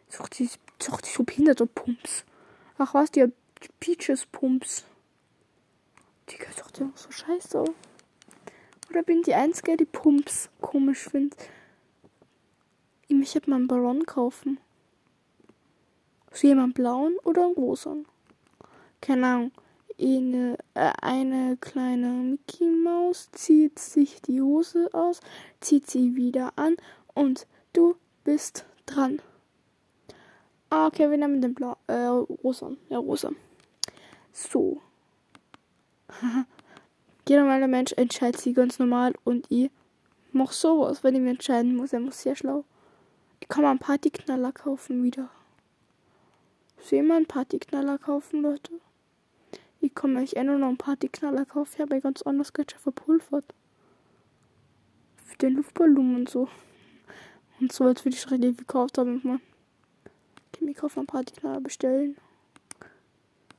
Sucht 0.09 0.39
die, 0.39 0.49
sucht 0.81 1.07
die 1.07 1.11
so 1.11 1.23
behinderte 1.23 1.67
Pumps. 1.67 2.25
Ach 2.79 2.95
was, 2.95 3.11
die 3.11 3.27
Peaches 3.81 4.27
Pumps. 4.27 4.85
Digga, 6.31 6.47
sucht 6.57 6.79
ja 6.79 6.91
so 6.95 7.11
scheiße. 7.11 7.65
Oder 8.91 9.03
bin 9.03 9.23
die 9.23 9.35
Einzige, 9.35 9.77
die 9.77 9.85
Pumps 9.85 10.49
komisch 10.61 11.09
findet? 11.09 11.49
Ich 13.09 13.17
möchte 13.17 13.49
mal 13.49 13.57
einen 13.57 13.69
Baron 13.69 14.05
kaufen. 14.07 14.59
So 16.37 16.47
jemand 16.49 16.75
blauen 16.75 17.17
oder 17.25 17.47
einen 17.47 17.55
großen? 17.55 18.05
Keine 19.01 19.27
Ahnung. 19.27 19.53
Eine, 19.99 20.59
äh, 20.75 20.93
eine 21.01 21.57
kleine 21.57 22.09
Mickey 22.09 22.67
Maus 22.67 23.31
zieht 23.33 23.79
sich 23.79 24.21
die 24.21 24.43
Hose 24.43 24.91
aus, 24.93 25.21
zieht 25.63 25.89
sie 25.89 26.15
wieder 26.15 26.53
an 26.57 26.77
und 27.15 27.47
du 27.73 27.97
bist 28.23 28.67
dran. 28.85 29.23
Ah, 30.69 30.89
okay, 30.89 31.11
wir 31.11 31.17
nehmen 31.17 31.41
den 31.41 31.55
blau, 31.55 31.79
äh, 31.87 32.05
rosa. 32.05 32.73
Ja, 32.91 32.99
rosa. 32.99 33.31
So. 34.35 34.83
Jeder 37.27 37.45
normale 37.45 37.67
Mensch 37.67 37.95
entscheidet 37.95 38.43
sich 38.43 38.55
ganz 38.55 38.79
normal 38.79 39.15
und 39.25 39.47
ich 39.51 39.71
mach 40.33 40.53
sowas, 40.53 41.03
wenn 41.03 41.15
ich 41.15 41.23
mich 41.23 41.31
entscheiden 41.31 41.77
muss. 41.77 41.95
Er 41.95 42.01
muss 42.01 42.21
sehr 42.21 42.37
schlau. 42.37 42.65
Ich 43.41 43.49
kann 43.49 43.63
mal 43.63 43.71
einen 43.71 43.79
Partyknaller 43.79 44.53
kaufen 44.53 45.03
wieder. 45.03 45.31
Soll 46.81 47.11
einen 47.11 47.27
Partyknaller 47.27 47.99
kaufen, 47.99 48.43
Leute? 48.43 48.73
Ich 49.81 49.95
kann 49.95 50.13
mir 50.13 50.23
echt 50.23 50.37
nur 50.37 50.59
noch 50.59 50.69
einen 50.69 50.77
Partyknaller 50.77 51.45
kaufen. 51.45 51.73
Ich 51.75 51.81
habe 51.81 51.95
ja 51.97 52.01
ganz 52.01 52.23
anders 52.23 52.53
Geld 52.53 52.73
schon 52.73 52.81
verpulvert. 52.81 53.45
Für 55.25 55.37
den 55.39 55.55
Luftballon 55.55 56.17
und 56.17 56.29
so. 56.29 56.49
Und 57.61 57.73
so, 57.73 57.85
als 57.85 58.05
würde 58.05 58.17
ich 58.17 58.31
richtig 58.31 58.59
gekauft 58.59 58.99
haben. 58.99 59.41
Ich 60.61 60.77
kaufe 60.77 61.01
einen 61.01 61.07
Partyknaller 61.07 61.61
bestellen. 61.61 62.17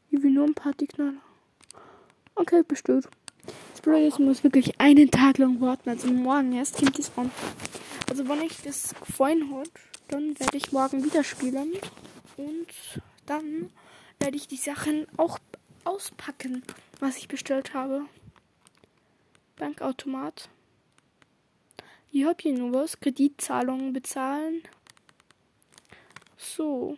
Ich 0.10 0.21
will 0.21 0.32
nur 0.32 0.45
ein 0.45 0.53
Partyknaller. 0.53 1.13
Okay, 2.36 2.63
bestimmt. 2.67 3.08
Das 3.71 3.82
Blöde 3.82 4.08
ist, 4.08 4.19
ich 4.19 4.25
muss 4.25 4.43
wirklich 4.43 4.80
einen 4.80 5.10
Tag 5.10 5.38
lang 5.38 5.60
warten. 5.62 5.89
Also 5.89 6.08
morgen 6.08 6.53
erst 6.53 6.77
kommt 6.77 6.97
das 6.99 7.12
an. 7.17 7.32
Also 8.10 8.27
wenn 8.27 8.41
ich 8.41 8.62
das 8.62 8.93
gefallen 8.99 9.53
hat, 9.56 9.69
dann 10.10 10.39
werde 10.39 10.58
ich 10.58 10.71
morgen 10.71 11.03
wieder 11.03 11.23
spielen. 11.23 11.73
Und 12.38 13.02
dann 13.26 13.73
werde 14.19 14.38
ich 14.38 14.47
die 14.47 14.58
Sachen 14.58 15.08
auch 15.17 15.39
auspacken, 15.84 16.63
was 17.00 17.17
ich 17.17 17.28
bestellt 17.28 17.73
habe. 17.73 18.06
Bankautomat. 19.58 20.50
Ich 22.12 22.26
habe 22.26 22.41
hier 22.41 22.54
nur 22.54 22.73
was. 22.73 23.00
Kreditzahlungen 23.00 23.93
bezahlen. 23.93 24.63
So. 26.38 26.97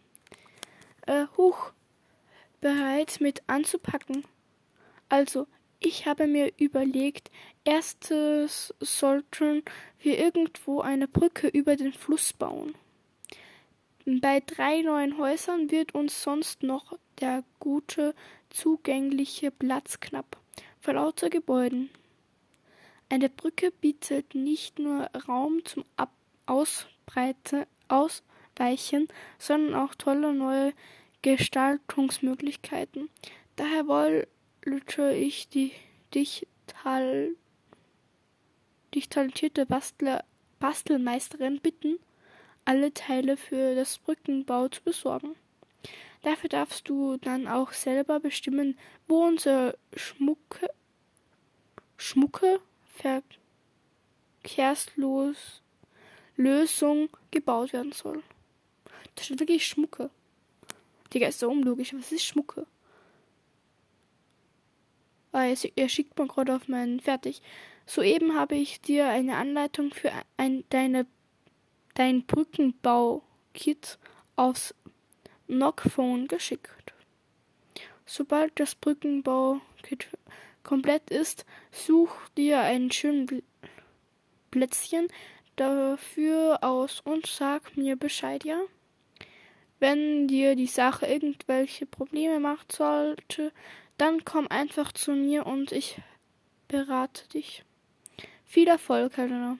Äh, 1.06 1.24
huch. 1.38 1.72
Bereit 2.60 3.22
mit 3.22 3.42
anzupacken. 3.46 4.22
Also, 5.08 5.46
ich 5.80 6.04
habe 6.04 6.26
mir 6.26 6.52
überlegt, 6.58 7.30
erstes 7.64 8.74
sollten 8.80 9.62
wir 9.98 10.18
irgendwo 10.18 10.82
eine 10.82 11.08
Brücke 11.08 11.48
über 11.48 11.76
den 11.76 11.94
Fluss 11.94 12.34
bauen. 12.34 12.74
Bei 14.08 14.38
drei 14.38 14.82
neuen 14.82 15.18
Häusern 15.18 15.72
wird 15.72 15.92
uns 15.96 16.22
sonst 16.22 16.62
noch 16.62 16.96
der 17.18 17.42
gute, 17.58 18.14
zugängliche 18.50 19.50
Platz 19.50 19.98
knapp. 19.98 20.38
Vor 20.80 20.94
lauter 20.94 21.28
Gebäuden. 21.28 21.90
Eine 23.08 23.28
Brücke 23.28 23.72
bietet 23.72 24.36
nicht 24.36 24.78
nur 24.78 25.10
Raum 25.26 25.64
zum 25.64 25.84
Ab 25.96 26.12
Ausbreite, 26.46 27.66
Ausweichen, 27.88 29.08
sondern 29.40 29.74
auch 29.74 29.96
tolle 29.96 30.32
neue 30.32 30.72
Gestaltungsmöglichkeiten. 31.22 33.10
Daher 33.56 33.88
wollte 33.88 35.14
ich 35.14 35.48
die 35.48 35.72
dich 36.14 36.46
talentierte 39.08 39.66
Bastler, 39.66 40.22
Bastelmeisterin 40.60 41.58
bitten, 41.60 41.98
alle 42.66 42.92
Teile 42.92 43.36
für 43.36 43.74
das 43.74 43.98
Brückenbau 43.98 44.68
zu 44.68 44.82
besorgen. 44.82 45.34
Dafür 46.22 46.48
darfst 46.48 46.88
du 46.88 47.16
dann 47.18 47.46
auch 47.48 47.72
selber 47.72 48.20
bestimmen, 48.20 48.78
wo 49.06 49.24
unsere 49.24 49.78
Schmucke, 49.94 50.68
Schmucke 51.96 52.60
verkehrslos 54.42 55.62
Lösung 56.36 57.08
gebaut 57.30 57.72
werden 57.72 57.92
soll. 57.92 58.22
Da 59.14 59.22
steht 59.22 59.40
wirklich 59.40 59.66
Schmucke. 59.66 60.10
Digga, 61.12 61.28
ist 61.28 61.38
so 61.38 61.48
unlogisch. 61.48 61.94
Was 61.94 62.12
ist 62.12 62.24
Schmucke? 62.24 62.66
Ah, 65.32 65.46
er 65.46 65.88
schickt 65.88 66.18
mir 66.18 66.26
gerade 66.26 66.54
auf 66.54 66.68
meinen 66.68 67.00
fertig. 67.00 67.42
Soeben 67.86 68.34
habe 68.34 68.56
ich 68.56 68.80
dir 68.80 69.08
eine 69.08 69.36
Anleitung 69.36 69.92
für 69.92 70.10
ein, 70.36 70.64
deine, 70.70 71.06
dein 71.96 72.24
Brückenbau-Kit 72.24 73.98
aufs 74.36 74.74
Knockphone 75.46 76.28
geschickt. 76.28 76.92
Sobald 78.04 78.58
das 78.60 78.74
Brückenbau-Kit 78.76 80.06
komplett 80.62 81.10
ist, 81.10 81.44
such 81.72 82.10
dir 82.36 82.60
ein 82.60 82.92
schönes 82.92 83.42
Plätzchen 84.50 85.08
dafür 85.56 86.58
aus 86.62 87.00
und 87.00 87.26
sag 87.26 87.76
mir 87.76 87.96
Bescheid, 87.96 88.44
ja? 88.44 88.60
Wenn 89.78 90.28
dir 90.28 90.54
die 90.54 90.66
Sache 90.66 91.06
irgendwelche 91.06 91.86
Probleme 91.86 92.40
macht 92.40 92.72
sollte, 92.72 93.52
dann 93.98 94.24
komm 94.24 94.46
einfach 94.48 94.92
zu 94.92 95.12
mir 95.12 95.46
und 95.46 95.72
ich 95.72 96.00
berate 96.68 97.28
dich. 97.28 97.64
Viel 98.44 98.68
Erfolg, 98.68 99.16
Helena. 99.16 99.58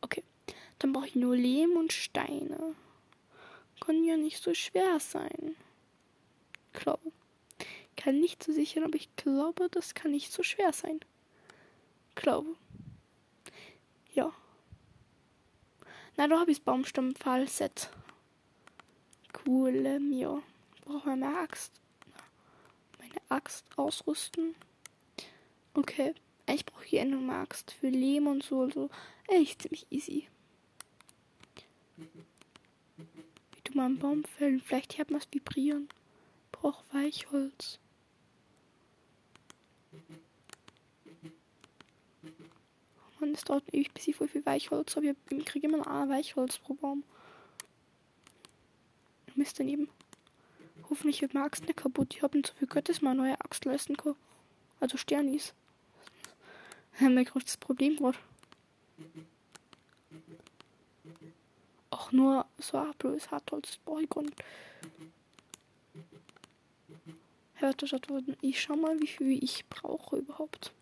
Okay. 0.00 0.22
Dann 0.78 0.92
brauche 0.92 1.06
ich 1.06 1.14
nur 1.14 1.36
Lehm 1.36 1.76
und 1.76 1.92
Steine. 1.92 2.74
Kann 3.80 4.04
ja 4.04 4.16
nicht 4.16 4.42
so 4.42 4.54
schwer 4.54 5.00
sein. 5.00 5.56
Glaube. 6.72 7.12
Kann 7.96 8.20
nicht 8.20 8.42
so 8.42 8.52
sicher, 8.52 8.84
aber 8.84 8.96
ich 8.96 9.14
glaube, 9.16 9.68
das 9.70 9.94
kann 9.94 10.10
nicht 10.10 10.32
so 10.32 10.42
schwer 10.42 10.72
sein. 10.72 11.00
Glaube. 12.14 12.54
Ja. 14.12 14.32
Na, 16.16 16.28
da 16.28 16.38
habe 16.38 16.50
ich 16.50 16.58
das 16.58 16.64
Baumstammfall-Set. 16.64 17.90
Cool, 19.46 19.86
ähm, 19.86 20.12
ja. 20.12 20.42
Brauche 20.86 21.08
meine 21.08 21.36
Axt. 21.38 21.72
Meine 23.00 23.20
Axt 23.28 23.66
ausrüsten. 23.76 24.54
Okay. 25.74 26.14
Ich 26.48 26.64
brauche 26.64 26.84
hier 26.84 27.00
eine 27.00 27.32
Axt 27.32 27.72
für 27.72 27.88
Lehm 27.88 28.28
und 28.28 28.44
so 28.44 28.60
und 28.60 28.72
so. 28.72 28.88
Echt 29.26 29.62
ziemlich 29.62 29.86
easy. 29.90 30.28
Wie 31.96 33.62
du 33.64 33.72
mal 33.74 33.86
einen 33.86 33.98
Baum 33.98 34.22
fällen. 34.24 34.60
Vielleicht 34.60 34.96
hört 34.96 35.10
man 35.10 35.20
es 35.20 35.26
vibrieren. 35.32 35.88
Brauch 36.52 36.84
Weichholz. 36.92 37.80
Oh 42.22 43.20
Mann, 43.20 43.34
es 43.34 43.42
dauert 43.42 43.74
ewig, 43.74 43.92
bis 43.92 44.06
ich 44.06 44.14
voll 44.14 44.28
viel 44.28 44.46
Weichholz 44.46 44.94
habe. 44.94 45.16
Ich 45.30 45.44
kriege 45.46 45.66
immer 45.66 45.78
noch 45.78 45.88
ein 45.88 46.08
Weichholz 46.08 46.58
pro 46.58 46.74
Baum. 46.74 47.02
Mist 49.34 49.58
daneben. 49.58 49.88
Hoffentlich 50.88 51.22
wird 51.22 51.34
meine 51.34 51.46
Axt 51.46 51.64
nicht 51.64 51.76
kaputt. 51.76 52.14
Ich 52.14 52.22
habe 52.22 52.38
nicht 52.38 52.48
so 52.48 52.54
viel 52.54 52.68
man 53.00 53.18
eine 53.18 53.28
neue 53.28 53.40
Axt 53.40 53.64
leisten 53.64 53.96
kann. 53.96 54.14
Also 54.80 54.96
Sternis. 54.96 55.54
Haben 57.00 57.16
wir 57.16 57.24
gerade 57.24 57.44
das 57.44 57.56
Problem 57.56 57.96
gerade. 57.96 58.18
Auch 61.90 62.12
nur 62.12 62.46
so 62.58 62.78
ein 62.78 62.92
blödes 62.98 63.30
Hartholz 63.30 63.78
brauche 63.84 64.02
ich 64.02 64.10
gar 64.10 64.22
nicht. 64.22 64.42
Hört 67.54 67.82
das 67.82 67.94
Antworten. 67.94 68.36
Ich 68.42 68.60
schau 68.60 68.76
mal, 68.76 69.00
wie 69.00 69.06
viel 69.06 69.42
ich 69.42 69.66
brauche 69.68 70.16
überhaupt. 70.16 70.72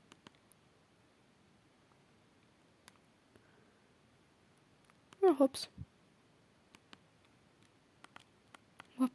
Ja, 5.22 5.38
hops. 5.38 5.70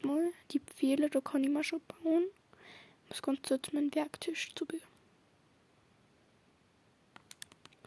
Mal, 0.04 0.32
die 0.52 0.60
Pfähle, 0.60 1.10
da 1.10 1.22
kann 1.22 1.44
ich 1.44 1.50
mal 1.50 1.64
schon 1.64 1.82
bauen. 2.04 2.26
Das 3.10 3.22
kommt 3.22 3.50
jetzt 3.50 3.74
mein 3.74 3.94
Werktisch 3.96 4.54
zu 4.56 4.66
be. 4.66 4.80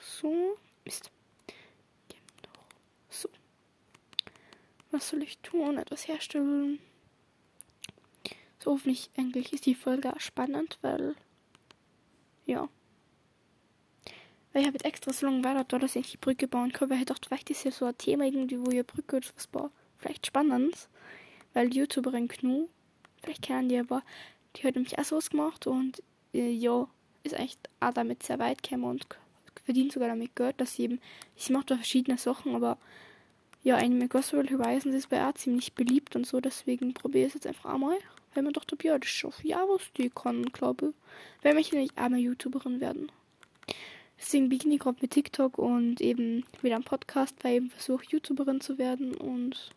So, 0.01 0.57
Mist. 0.85 1.11
So. 3.09 3.29
Was 4.91 5.09
soll 5.09 5.23
ich 5.23 5.39
tun? 5.39 5.79
Etwas 5.79 6.09
herstellen. 6.09 6.81
So 8.59 8.73
hoffentlich 8.73 9.11
eigentlich 9.17 9.53
ist 9.53 9.67
die 9.67 9.75
Folge 9.75 10.15
auch 10.15 10.21
spannend, 10.21 10.79
weil 10.83 11.17
ja. 12.47 12.69
Weil 14.53 14.63
ich 14.63 14.67
habe 14.67 14.77
jetzt 14.77 14.85
extra 14.85 15.13
so 15.13 15.27
lange 15.27 15.43
weiter 15.45 15.65
da, 15.65 15.79
dass 15.79 15.97
ich 15.97 16.13
die 16.13 16.17
Brücke 16.17 16.47
bauen 16.47 16.73
kann, 16.73 16.91
weil 16.91 16.99
ich 16.99 17.07
dachte, 17.07 17.29
vielleicht 17.29 17.51
ist 17.51 17.65
ja 17.65 17.71
so 17.71 17.87
ein 17.87 17.97
Thema 17.97 18.25
irgendwie, 18.25 18.61
wo 18.61 18.71
ihr 18.71 18.85
Brücke 18.85 19.17
oder 19.17 19.29
was 19.35 19.47
baut. 19.47 19.73
Vielleicht 19.99 20.27
spannend. 20.27 20.89
Weil 21.55 21.71
die 21.71 21.79
YouTuberin 21.79 22.29
Knu, 22.29 22.69
vielleicht 23.23 23.43
kennen 23.43 23.69
die 23.69 23.79
aber, 23.79 24.03
die 24.57 24.67
hat 24.67 24.75
nämlich 24.75 24.99
auch 24.99 25.05
sowas 25.05 25.31
gemacht 25.31 25.67
und 25.67 26.03
äh, 26.35 26.51
ja, 26.51 26.87
ist 27.25 27.39
echt 27.39 27.59
auch 27.81 27.93
damit 27.93 28.23
sehr 28.23 28.39
weit 28.39 28.63
gekommen 28.63 28.85
und 28.85 29.07
verdient 29.65 29.93
sogar 29.93 30.09
damit 30.09 30.35
Geld, 30.35 30.61
dass 30.61 30.75
sie 30.75 30.85
eben, 30.85 31.01
sie 31.37 31.53
macht 31.53 31.71
da 31.71 31.77
verschiedene 31.77 32.19
Sachen, 32.19 32.55
aber 32.55 32.79
ja, 33.63 33.77
Anime 33.77 34.09
Gospel 34.09 34.49
Horizons 34.51 34.95
ist 34.95 35.09
bei 35.09 35.25
auch 35.27 35.35
ziemlich 35.35 35.75
beliebt 35.75 36.17
und 36.17 36.27
so, 36.27 36.41
deswegen 36.41 36.95
probiere 36.95 37.27
ich 37.27 37.29
es 37.29 37.35
jetzt 37.35 37.47
einfach 37.47 37.75
einmal 37.75 37.99
weil 38.35 38.43
man 38.43 38.53
dachte, 38.53 38.77
ja, 38.83 38.99
das 38.99 39.09
schaffe 39.09 39.47
ja, 39.47 39.59
was 39.69 39.93
die 39.97 40.11
kann, 40.11 40.45
glaube 40.53 40.89
ich. 40.89 41.45
Weil 41.45 41.55
möchte 41.55 41.77
nicht 41.77 41.99
arme 41.99 42.19
YouTuberin 42.19 42.81
werden. 42.81 43.11
Deswegen 44.19 44.49
beginne 44.49 44.75
ich 44.75 44.81
gerade 44.81 44.99
mit 45.01 45.11
TikTok 45.11 45.59
und 45.59 46.01
eben 46.01 46.45
mit 46.63 46.73
einem 46.73 46.85
Podcast, 46.85 47.35
weil 47.43 47.53
ich 47.53 47.57
eben 47.59 47.71
versuche, 47.71 48.05
YouTuberin 48.09 48.61
zu 48.61 48.79
werden. 48.79 49.15
Und 49.15 49.73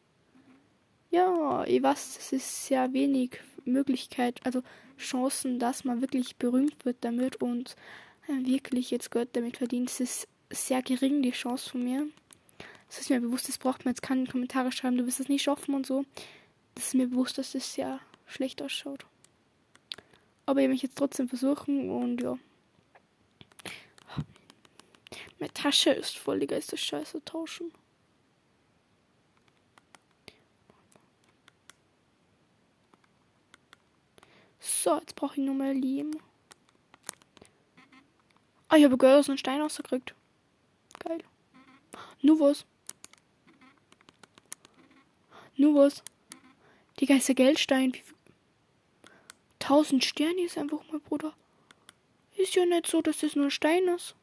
ja, 1.15 1.63
ich 1.65 1.81
weiß, 1.81 2.17
es 2.17 2.33
ist 2.33 2.65
sehr 2.65 2.91
wenig 2.91 3.39
Möglichkeit, 3.63 4.41
also 4.43 4.61
Chancen, 4.97 5.59
dass 5.59 5.85
man 5.85 6.01
wirklich 6.01 6.35
berühmt 6.35 6.83
wird 6.83 6.97
damit 7.01 7.41
und 7.41 7.77
äh, 8.27 8.45
wirklich 8.45 8.91
jetzt 8.91 9.11
Geld 9.11 9.29
damit 9.33 9.57
verdient. 9.57 9.89
Es 9.89 10.01
ist 10.01 10.27
sehr 10.49 10.81
gering, 10.81 11.21
die 11.21 11.31
Chance 11.31 11.69
von 11.69 11.85
mir. 11.85 12.05
Das 12.89 12.99
ist 12.99 13.09
mir 13.09 13.21
bewusst, 13.21 13.47
das 13.47 13.57
braucht 13.57 13.85
man 13.85 13.93
jetzt 13.93 14.01
keine 14.01 14.25
Kommentare 14.25 14.73
schreiben, 14.73 14.97
du 14.97 15.05
wirst 15.05 15.21
es 15.21 15.29
nicht 15.29 15.43
schaffen 15.43 15.73
und 15.73 15.85
so. 15.85 16.03
Das 16.75 16.87
ist 16.87 16.95
mir 16.95 17.07
bewusst, 17.07 17.37
dass 17.37 17.53
das 17.53 17.73
sehr 17.73 18.01
schlecht 18.25 18.61
ausschaut. 18.61 19.05
Aber 20.45 20.61
ich 20.61 20.67
möchte 20.67 20.87
jetzt 20.87 20.97
trotzdem 20.97 21.29
versuchen 21.29 21.89
und 21.89 22.21
ja. 22.21 22.37
Meine 25.39 25.53
Tasche 25.53 25.91
ist 25.91 26.17
voll, 26.17 26.39
die 26.39 26.53
ist 26.53 26.77
Scheiße 26.77 27.23
tauschen. 27.23 27.71
So, 34.65 34.97
jetzt 34.97 35.15
brauche 35.15 35.39
ich 35.39 35.45
nur 35.45 35.53
mal 35.53 35.73
Lehm. 35.73 36.19
Ah, 38.67 38.77
ich 38.77 38.83
habe 38.83 38.97
gehört, 38.97 39.19
dass 39.19 39.29
ein 39.29 39.37
Stein 39.37 39.61
rausgekriegt. 39.61 40.15
Geil. 40.97 41.23
Nur 42.23 42.39
was. 42.39 42.65
Nur 45.55 45.75
was. 45.75 46.03
Die 46.99 47.05
Geister 47.05 47.35
Geldstein. 47.35 47.93
Wie 47.93 48.01
1000 49.59 50.03
Sterne 50.03 50.41
ist 50.41 50.57
einfach 50.57 50.79
mal, 50.91 50.99
Bruder. 50.99 51.33
Ist 52.35 52.55
ja 52.55 52.65
nicht 52.65 52.87
so, 52.87 53.03
dass 53.03 53.19
das 53.19 53.35
nur 53.35 53.51
Stein 53.51 53.87
ist. 53.89 54.15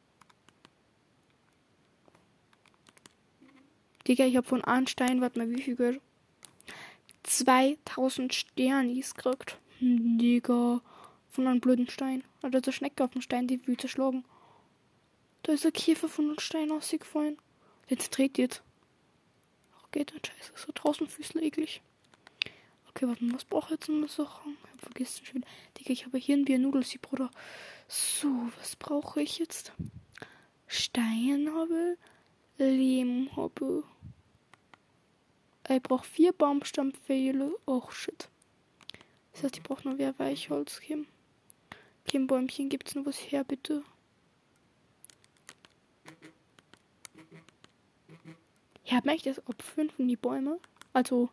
Digga, 4.08 4.24
ich 4.24 4.36
hab 4.36 4.46
von 4.46 4.64
einem 4.64 4.88
Stein, 4.88 5.20
warte 5.20 5.38
mal, 5.38 5.48
wie 5.50 5.62
viel 5.62 5.76
gehört? 5.76 6.00
2000 7.22 8.34
Sternis 8.34 9.14
gekriegt. 9.14 9.56
Digga. 9.82 10.80
Von 11.30 11.46
einem 11.46 11.60
blöden 11.60 11.88
Stein. 11.88 12.22
Oder 12.42 12.60
der 12.60 12.72
Schnecke 12.72 13.02
auf 13.02 13.10
dem 13.10 13.22
Stein, 13.22 13.48
die 13.48 13.66
will 13.66 13.76
zerschlagen. 13.76 14.24
Da 15.42 15.52
ist 15.52 15.64
der 15.64 15.72
Käfer 15.72 16.08
von 16.08 16.26
einem 16.26 16.38
Stein 16.38 16.70
ausgefallen. 16.70 17.36
Jetzt 17.88 18.16
dreht 18.16 18.38
jetzt. 18.38 18.62
Geht 19.90 20.12
dann 20.12 20.20
scheiße. 20.24 20.52
So 20.54 20.72
draußen 20.72 21.08
Füßler 21.08 21.42
eklig. 21.42 21.82
Okay, 22.88 23.08
warte 23.08 23.32
was 23.32 23.44
brauche 23.44 23.66
ich 23.66 23.80
jetzt 23.80 23.88
noch 23.88 24.08
Sachen? 24.08 24.56
Ich 24.64 24.70
hab 24.72 24.80
vergessen 24.80 25.26
schon. 25.26 25.44
Digga, 25.78 25.92
ich 25.92 26.06
habe 26.06 26.18
hier 26.18 26.36
ein 26.36 26.44
Bier 26.44 26.58
Nudels, 26.58 26.96
Bruder. 26.98 27.30
So, 27.88 28.28
was 28.58 28.76
brauche 28.76 29.20
ich 29.20 29.38
jetzt? 29.38 29.72
Stein 30.66 31.50
habe, 31.52 31.98
Lehm 32.58 33.34
habe. 33.36 33.82
Ich 35.68 35.82
brauche 35.82 36.06
vier 36.06 36.32
Baumstammpfähle. 36.32 37.54
Oh 37.66 37.90
shit. 37.90 38.28
Das 39.42 39.50
heißt, 39.50 39.56
ich 39.56 39.64
brauche 39.64 39.88
noch 39.88 39.96
mehr 39.96 40.16
Weichholz. 40.20 40.78
Okay. 40.80 41.04
Kein 42.08 42.28
Bäumchen, 42.28 42.68
gibt's 42.68 42.94
noch 42.94 43.06
was 43.06 43.16
her, 43.16 43.42
bitte? 43.42 43.82
Ich 48.84 48.92
habe 48.92 49.10
eigentlich 49.10 49.22
das 49.22 49.44
Opfern 49.48 49.90
von 49.90 50.06
die 50.06 50.14
Bäume. 50.14 50.60
Also 50.92 51.28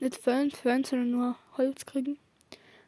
nicht 0.00 0.16
Fällen, 0.16 0.50
Fällen, 0.50 0.82
sondern 0.82 1.12
nur 1.12 1.38
Holz 1.56 1.86
kriegen. 1.86 2.18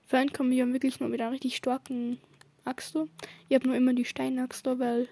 Kann 0.09 0.29
man 0.37 0.53
ja 0.53 0.67
wirklich 0.67 0.99
nur 0.99 1.09
mit 1.09 1.21
einer 1.21 1.31
richtig 1.31 1.55
starken 1.55 2.19
Axt. 2.65 2.99
Ich 3.49 3.55
habe 3.55 3.69
nur 3.69 3.77
immer 3.77 3.93
die 3.93 4.05
Steinaxt 4.05 4.67
weil, 4.67 5.09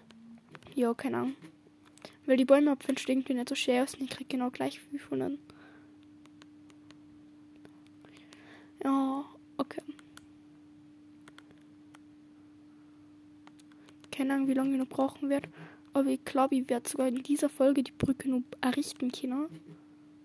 ja, 0.75 0.93
keine 0.95 1.19
Ahnung. 1.19 1.37
Weil 2.27 2.39
die 2.39 2.45
Bäume 2.45 2.73
abfällen 2.73 3.01
irgendwie 3.07 3.35
nicht 3.35 3.49
so 3.49 3.55
schwer 3.55 3.85
aus 3.85 3.95
und 3.95 4.03
ich 4.03 4.11
krieg 4.11 4.29
genau 4.29 4.51
gleich 4.51 4.81
viel 4.81 4.99
von 4.99 5.21
denen. 5.21 5.39
Ja, 8.85 9.25
okay. 9.57 9.83
Keine 14.19 14.35
Ahnung, 14.35 14.49
wie 14.49 14.55
lange 14.55 14.73
ich 14.73 14.79
noch 14.79 14.89
brauchen 14.89 15.31
werde. 15.31 15.49
Aber 15.93 16.09
ich 16.09 16.25
glaube, 16.25 16.57
ich 16.57 16.69
werde 16.69 16.89
sogar 16.89 17.07
in 17.07 17.23
dieser 17.23 17.49
Folge 17.49 17.85
die 17.85 17.93
Brücke 17.93 18.29
noch 18.29 18.43
errichten 18.61 19.13
können. 19.13 19.47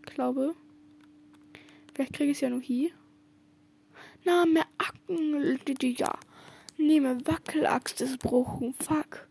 Glaube. 0.02 0.56
Vielleicht 1.94 2.14
kriege 2.14 2.32
ich 2.32 2.38
es 2.38 2.42
ja 2.42 2.50
noch 2.50 2.60
hier. 2.60 2.90
Na, 4.24 4.48
mehr 4.48 4.66
Acken. 4.80 5.60
Ja. 5.80 6.18
Nehme 6.76 7.24
Wackelaxt 7.28 8.00
des 8.00 8.18
Bruchen. 8.18 8.74
Fuck. 8.74 9.28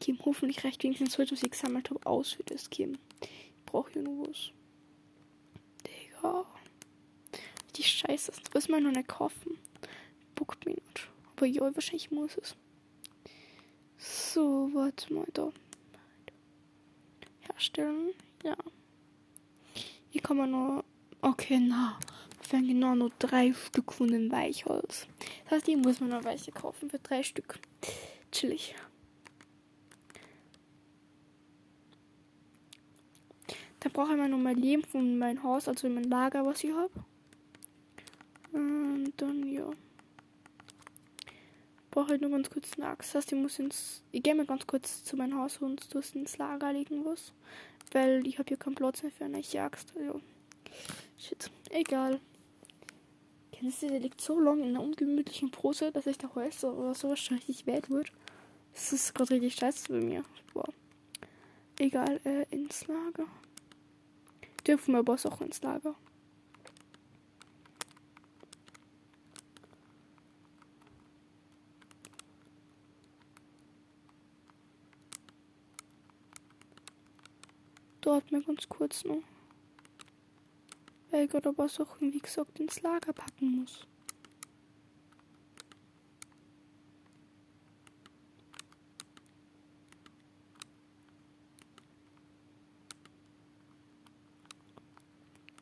Kim, 0.00 0.18
hoffentlich 0.24 0.64
reicht 0.64 0.82
wenigstens 0.82 1.16
heute, 1.16 1.30
was 1.30 1.44
ich 1.44 1.52
gesammelt 1.52 1.90
habe, 1.90 2.04
aus 2.04 2.32
für 2.32 2.42
das 2.42 2.70
Kim. 2.70 2.98
Ich 3.22 3.66
brauche 3.66 3.92
hier 3.92 4.02
nur 4.02 4.26
was. 4.26 4.50
Digga. 5.86 6.44
Die 7.76 7.84
Scheiße, 7.84 8.32
das 8.32 8.52
muss 8.52 8.68
man 8.68 8.82
noch 8.82 8.90
nicht 8.90 9.06
kaufen. 9.06 9.58
Buckt 10.34 10.66
mir 10.66 10.72
nicht. 10.72 11.08
Aber 11.36 11.46
ja, 11.46 11.62
wahrscheinlich 11.72 12.10
muss 12.10 12.36
es. 12.36 12.56
So, 14.02 14.70
warte 14.72 15.12
mal 15.12 15.26
da. 15.34 15.52
Herstellen. 17.40 18.14
Ja. 18.42 18.56
Hier 20.08 20.22
kann 20.22 20.38
man 20.38 20.50
nur 20.50 20.84
Okay, 21.22 21.58
na. 21.60 21.98
Wir 22.48 22.58
haben 22.58 22.66
genau 22.66 22.94
nur 22.94 23.10
drei 23.18 23.52
Stück 23.52 23.92
von 23.92 24.08
dem 24.08 24.32
Weichholz. 24.32 25.06
Das 25.44 25.52
heißt, 25.52 25.66
die 25.66 25.76
muss 25.76 26.00
man 26.00 26.08
noch 26.08 26.24
welche 26.24 26.50
kaufen 26.50 26.88
für 26.88 26.98
drei 26.98 27.22
Stück. 27.22 27.58
Chillig. 28.32 28.74
Da 33.80 33.90
brauche 33.90 34.12
ich 34.12 34.16
mal 34.16 34.28
noch 34.28 34.38
mal 34.38 34.54
Leben 34.54 34.82
von 34.82 35.18
meinem 35.18 35.42
Haus, 35.42 35.68
also 35.68 35.86
in 35.86 35.94
mein 35.94 36.04
Lager, 36.04 36.44
was 36.46 36.64
ich 36.64 36.72
habe. 36.72 36.90
Und 38.52 39.12
dann, 39.18 39.46
ja. 39.46 39.70
Brauche 41.90 42.14
ich 42.14 42.20
nur 42.20 42.30
ganz 42.30 42.50
kurz 42.50 42.72
eine 42.76 42.88
Axt. 42.88 43.10
Das 43.10 43.16
heißt, 43.16 43.32
ich 43.32 43.38
muss 43.38 43.58
ins. 43.58 44.02
Ich 44.12 44.22
gehe 44.22 44.34
mal 44.34 44.46
ganz 44.46 44.66
kurz 44.66 45.02
zu 45.02 45.16
meinem 45.16 45.38
Haus 45.38 45.58
und 45.58 45.94
das 45.94 46.14
ins 46.14 46.38
Lager 46.38 46.72
legen 46.72 47.04
was. 47.04 47.32
Weil 47.92 48.26
ich 48.26 48.38
habe 48.38 48.48
hier 48.48 48.56
keinen 48.56 48.76
Platz 48.76 49.02
mehr 49.02 49.10
für 49.10 49.24
eine 49.24 49.38
Axt. 49.38 49.92
Ja. 49.98 50.14
Shit, 51.18 51.50
egal. 51.70 52.20
Kennst 53.52 53.82
du, 53.82 53.88
der 53.88 54.00
liegt 54.00 54.20
so 54.20 54.38
lange 54.38 54.62
in 54.62 54.70
einer 54.70 54.82
ungemütlichen 54.82 55.50
Pose, 55.50 55.92
dass 55.92 56.06
ich 56.06 56.16
da 56.16 56.34
Häuser 56.34 56.72
oder 56.72 56.94
so 56.94 57.08
wahrscheinlich 57.08 57.66
wert 57.66 57.90
wird. 57.90 58.12
Das 58.72 58.92
ist 58.92 59.14
gerade 59.14 59.34
richtig 59.34 59.56
scheiße 59.56 59.92
bei 59.92 60.00
mir. 60.00 60.24
Boah. 60.54 60.68
Egal, 61.78 62.20
äh, 62.24 62.46
ins 62.50 62.86
Lager. 62.86 63.26
Dürfen 64.66 64.92
wir 64.92 65.00
aber 65.00 65.14
auch 65.14 65.40
ins 65.40 65.60
Lager. 65.62 65.94
überhaupt 78.20 78.32
mal 78.32 78.42
ganz 78.42 78.68
kurz 78.68 79.04
noch. 79.04 79.22
Weil 81.10 81.26
Gott 81.28 81.46
aber 81.46 81.64
auch 81.64 82.00
wie 82.00 82.18
gesagt 82.18 82.60
ins 82.60 82.82
Lager 82.82 83.12
packen 83.12 83.60
muss. 83.60 83.86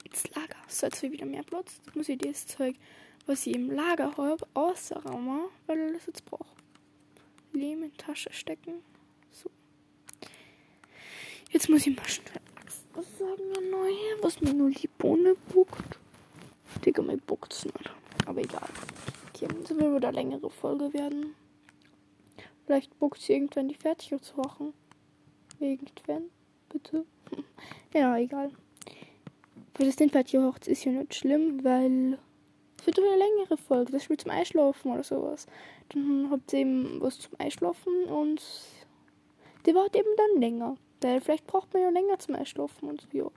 Ins 0.05 0.29
Lager. 0.35 0.57
So, 0.69 0.87
jetzt 0.87 1.03
wieder 1.03 1.27
mehr 1.27 1.43
Platz. 1.45 1.81
Jetzt 1.85 1.97
muss 1.97 2.09
ich 2.09 2.19
das 2.19 2.47
Zeug, 2.47 2.77
was 3.27 3.47
ich 3.47 3.55
im 3.55 3.71
Lager 3.71 4.17
habe, 4.17 4.47
außerraumen, 4.55 5.49
weil 5.67 5.79
ich 5.87 5.93
das 5.95 6.07
jetzt 6.07 6.25
brauche. 6.25 6.45
Lehm 7.53 7.83
in 7.83 7.97
Tasche 7.97 8.33
stecken. 8.33 8.83
So. 9.31 9.51
Jetzt 11.51 11.69
muss 11.71 11.87
ich 11.87 11.97
mal 11.97 12.07
schnell 12.07 12.48
was 12.99 13.17
sagen 13.17 13.45
wir 13.55 13.71
neu, 13.71 13.93
was 14.23 14.41
mir 14.41 14.53
nur 14.53 14.71
die 14.71 14.89
Bohne 14.89 15.37
buckt. 15.53 16.01
Digga, 16.85 17.01
mir 17.01 17.17
buckt's 17.17 17.65
nicht. 17.65 17.91
Aber 18.27 18.41
egal. 18.41 18.69
Okay, 19.29 19.47
das 19.63 19.71
wird 19.77 19.95
wieder 19.95 20.09
eine 20.09 20.17
längere 20.17 20.51
Folge 20.51 20.93
werden. 20.93 21.37
Vielleicht 22.67 22.99
buckt 22.99 23.21
sie 23.21 23.35
irgendwann 23.35 23.69
die 23.69 23.77
fertig 23.77 24.21
zu 24.21 24.37
machen. 24.37 24.75
Irgendwann, 25.61 26.25
bitte. 26.71 27.05
ja, 27.95 28.17
egal. 28.19 28.51
Für 29.77 29.85
das 29.85 29.95
den 29.95 30.11
fertig 30.11 30.41
hocht 30.41 30.67
ist 30.67 30.85
ja 30.85 30.91
nicht 30.91 31.15
schlimm, 31.15 31.63
weil 31.63 32.19
es 32.81 32.87
wird 32.87 32.99
eine 32.99 33.17
längere 33.17 33.57
Folge. 33.59 33.93
Das 33.93 34.03
spielt 34.03 34.23
zum 34.23 34.33
Einschlafen 34.33 34.91
oder 34.91 35.05
sowas. 35.05 35.47
Dann 35.91 36.31
habt 36.33 36.53
ihr 36.53 36.61
eben 36.61 37.01
was 37.01 37.21
zum 37.21 37.39
Einschlafen 37.39 38.07
und 38.07 38.43
die 39.67 39.75
war 39.75 39.87
eben 39.95 40.17
dann 40.17 40.41
länger. 40.41 40.77
Weil 41.01 41.21
vielleicht 41.21 41.47
braucht 41.47 41.73
man 41.73 41.83
ja 41.83 41.91
länger 41.91 42.19
zum 42.19 42.35
Einschlafen 42.35 42.89
und 42.89 43.07
so. 43.13 43.33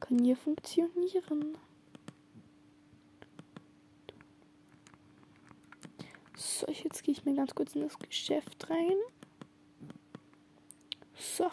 Kann 0.00 0.24
hier 0.24 0.36
funktionieren. 0.36 1.56
So, 6.36 6.66
jetzt 6.70 7.02
gehe 7.02 7.12
ich 7.12 7.24
mir 7.24 7.34
ganz 7.34 7.54
kurz 7.54 7.74
in 7.74 7.82
das 7.82 7.98
Geschäft 7.98 8.70
rein. 8.70 8.96
So. 11.14 11.50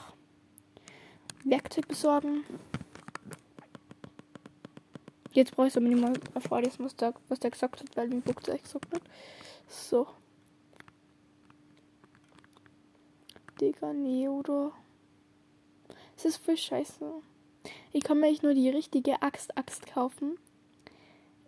Werkzeug 1.43 1.87
besorgen. 1.87 2.45
Jetzt 5.33 5.55
brauche 5.55 5.67
ich 5.67 5.75
aber 5.75 5.87
nicht 5.87 5.99
mal 5.99 6.13
erfahren, 6.35 6.71
was 6.77 6.95
der, 6.95 7.13
was 7.27 7.39
der 7.39 7.51
gesagt 7.51 7.81
hat, 7.81 7.97
weil 7.97 8.07
mir 8.07 8.21
Buch 8.21 8.35
gesagt 8.35 8.93
hat. 8.93 9.01
So. 9.67 10.07
Digga, 13.59 13.93
nee, 13.93 14.27
oder? 14.27 14.71
Es 16.23 16.35
ist 16.35 16.45
voll 16.45 16.55
scheiße. 16.55 17.05
Ich 17.91 18.01
kann 18.01 18.21
mir 18.21 18.27
echt 18.27 18.43
nur 18.43 18.53
die 18.53 18.69
richtige 18.69 19.21
Axt-Axt 19.21 19.87
kaufen. 19.87 20.37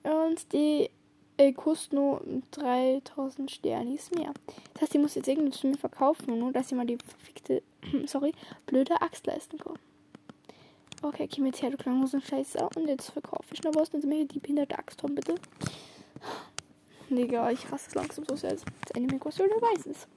Und 0.04 0.52
die 0.52 0.90
äh, 1.38 1.54
kostet 1.54 1.94
nur 1.94 2.22
3000 2.52 3.50
Sternis 3.50 4.12
mehr. 4.12 4.34
Das 4.74 4.82
heißt, 4.84 4.96
ich 4.96 5.02
muss 5.02 5.16
jetzt 5.16 5.30
irgendwie 5.30 5.52
zu 5.52 5.68
mir 5.68 5.78
verkaufen, 5.78 6.38
nur 6.38 6.52
dass 6.52 6.68
ich 6.68 6.78
mal 6.78 6.86
die 6.86 6.98
verfickte, 6.98 7.64
sorry, 8.06 8.34
blöde 8.66 9.02
Axt 9.02 9.26
leisten 9.28 9.58
kann. 9.60 9.80
Okay, 11.02 11.30
komm 11.34 11.46
jetzt 11.46 11.62
her, 11.62 11.70
du 11.70 11.78
Klanghosen 11.78 12.22
Scheiße. 12.22 12.68
Und 12.76 12.90
jetzt 12.90 13.12
verkaufe 13.12 13.54
ich 13.54 13.64
noch 13.64 13.76
was, 13.76 13.92
dann 13.92 14.02
mir 14.02 14.26
die 14.26 14.40
behinderte 14.40 14.78
Axt 14.78 15.02
haben, 15.04 15.16
bitte. 15.16 15.36
Digga, 17.10 17.50
ich 17.50 17.72
raste 17.72 17.98
langsam 17.98 18.26
so 18.26 18.36
sehr, 18.36 18.50
als 18.50 18.66
Anime 18.94 19.20
kostet 19.20 19.50
oder 19.50 19.62
weiß 19.62 19.86
es. 19.86 20.08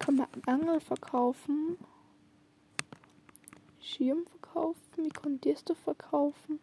Kann 0.00 0.16
mal 0.16 0.28
Angel 0.46 0.80
verkaufen. 0.80 1.76
Schirm 3.86 4.26
verkaufen. 4.26 4.80
Wie 4.96 5.10
konntest 5.10 5.68
du 5.68 5.74
verkaufen? 5.74 6.58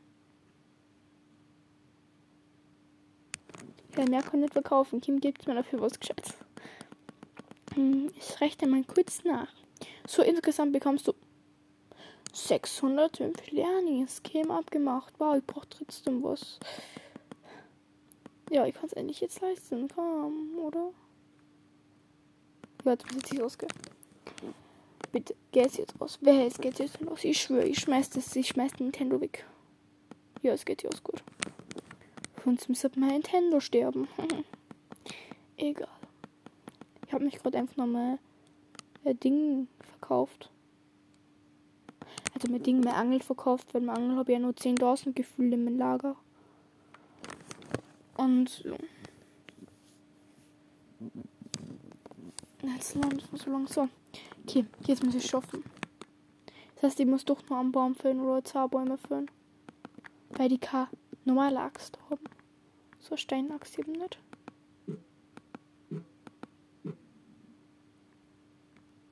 Ja, 3.95 4.05
mehr 4.09 4.21
kann 4.21 4.39
ich 4.39 4.41
nicht 4.41 4.53
verkaufen. 4.53 4.99
Kim 4.99 5.19
gibt 5.21 5.47
mir 5.47 5.55
dafür 5.55 5.79
was 5.79 5.99
Gescheites. 5.99 6.33
Hm, 7.75 8.11
ich 8.17 8.41
rechne 8.41 8.67
mal 8.67 8.83
kurz 8.83 9.23
nach. 9.23 9.47
So, 10.05 10.21
insgesamt 10.21 10.73
bekommst 10.73 11.07
du 11.07 11.13
605 12.33 13.51
Lernis. 13.51 14.21
Kim 14.23 14.51
abgemacht. 14.51 15.13
Wow, 15.19 15.37
ich 15.37 15.45
brauche 15.45 15.69
trotzdem 15.69 16.23
was. 16.23 16.59
Ja, 18.49 18.65
ich 18.65 18.73
kann 18.73 18.87
es 18.87 18.93
endlich 18.93 19.21
jetzt 19.21 19.39
leisten. 19.39 19.87
Komm, 19.95 20.57
oder? 20.57 20.91
Ja, 22.83 22.91
jetzt 22.91 23.13
muss 23.13 23.31
ich 23.31 23.41
ausgehen. 23.41 23.71
Bitte, 25.13 25.35
geht 25.51 25.77
jetzt 25.77 25.93
aus. 26.01 26.17
Wer 26.21 26.47
ist 26.47 26.59
geht 26.59 26.79
jetzt 26.79 26.99
los? 26.99 27.23
Ich 27.23 27.39
schwöre, 27.39 27.65
ich 27.65 27.79
schmeiß 27.79 28.09
das, 28.09 28.35
ich 28.35 28.47
schmeiß 28.47 28.79
Nintendo 28.79 29.21
weg. 29.21 29.45
Ja, 30.41 30.53
es 30.53 30.65
geht 30.65 30.81
jetzt 30.81 31.03
gut. 31.03 31.23
Sonst 32.43 32.67
müsste 32.67 32.89
mein 32.99 33.11
Nintendo 33.11 33.59
sterben. 33.59 34.07
Egal. 35.57 35.87
Ich 37.05 37.13
habe 37.13 37.23
mich 37.23 37.37
gerade 37.37 37.59
einfach 37.59 37.77
nochmal 37.77 38.17
ein 39.05 39.19
Ding 39.19 39.67
verkauft. 39.91 40.49
Also 42.33 42.51
mit 42.51 42.65
Ding 42.65 42.79
mehr 42.79 42.95
Angel 42.95 43.19
verkauft, 43.19 43.71
weil 43.75 43.81
mein 43.81 43.95
Angel 43.95 44.17
habe 44.17 44.31
ja 44.31 44.39
nur 44.39 44.53
10.000 44.53 45.13
Gefühle 45.13 45.53
im 45.53 45.77
Lager. 45.77 46.15
Und 48.17 48.49
so. 48.49 48.75
Jetzt 52.63 52.95
landet 52.95 53.29
so 53.31 53.51
lang 53.51 53.67
so. 53.67 53.87
Okay, 54.45 54.65
jetzt 54.85 55.03
muss 55.03 55.15
ich 55.15 55.25
schaffen. 55.25 55.63
Das 56.75 56.83
heißt, 56.83 56.99
ich 56.99 57.05
muss 57.05 57.23
doch 57.23 57.41
nur 57.49 57.59
am 57.59 57.71
Baum 57.71 57.95
füllen 57.95 58.19
oder 58.19 58.43
zwei 58.43 58.67
Bäume 58.67 58.97
füllen. 58.97 59.31
Weil 60.31 60.49
die 60.49 60.57
keine 60.57 60.89
normale 61.23 61.59
Axt 61.59 61.97
haben. 62.09 62.23
So 62.99 63.15
Steinaxt 63.15 63.79
eben 63.79 63.93
nicht. 63.93 64.19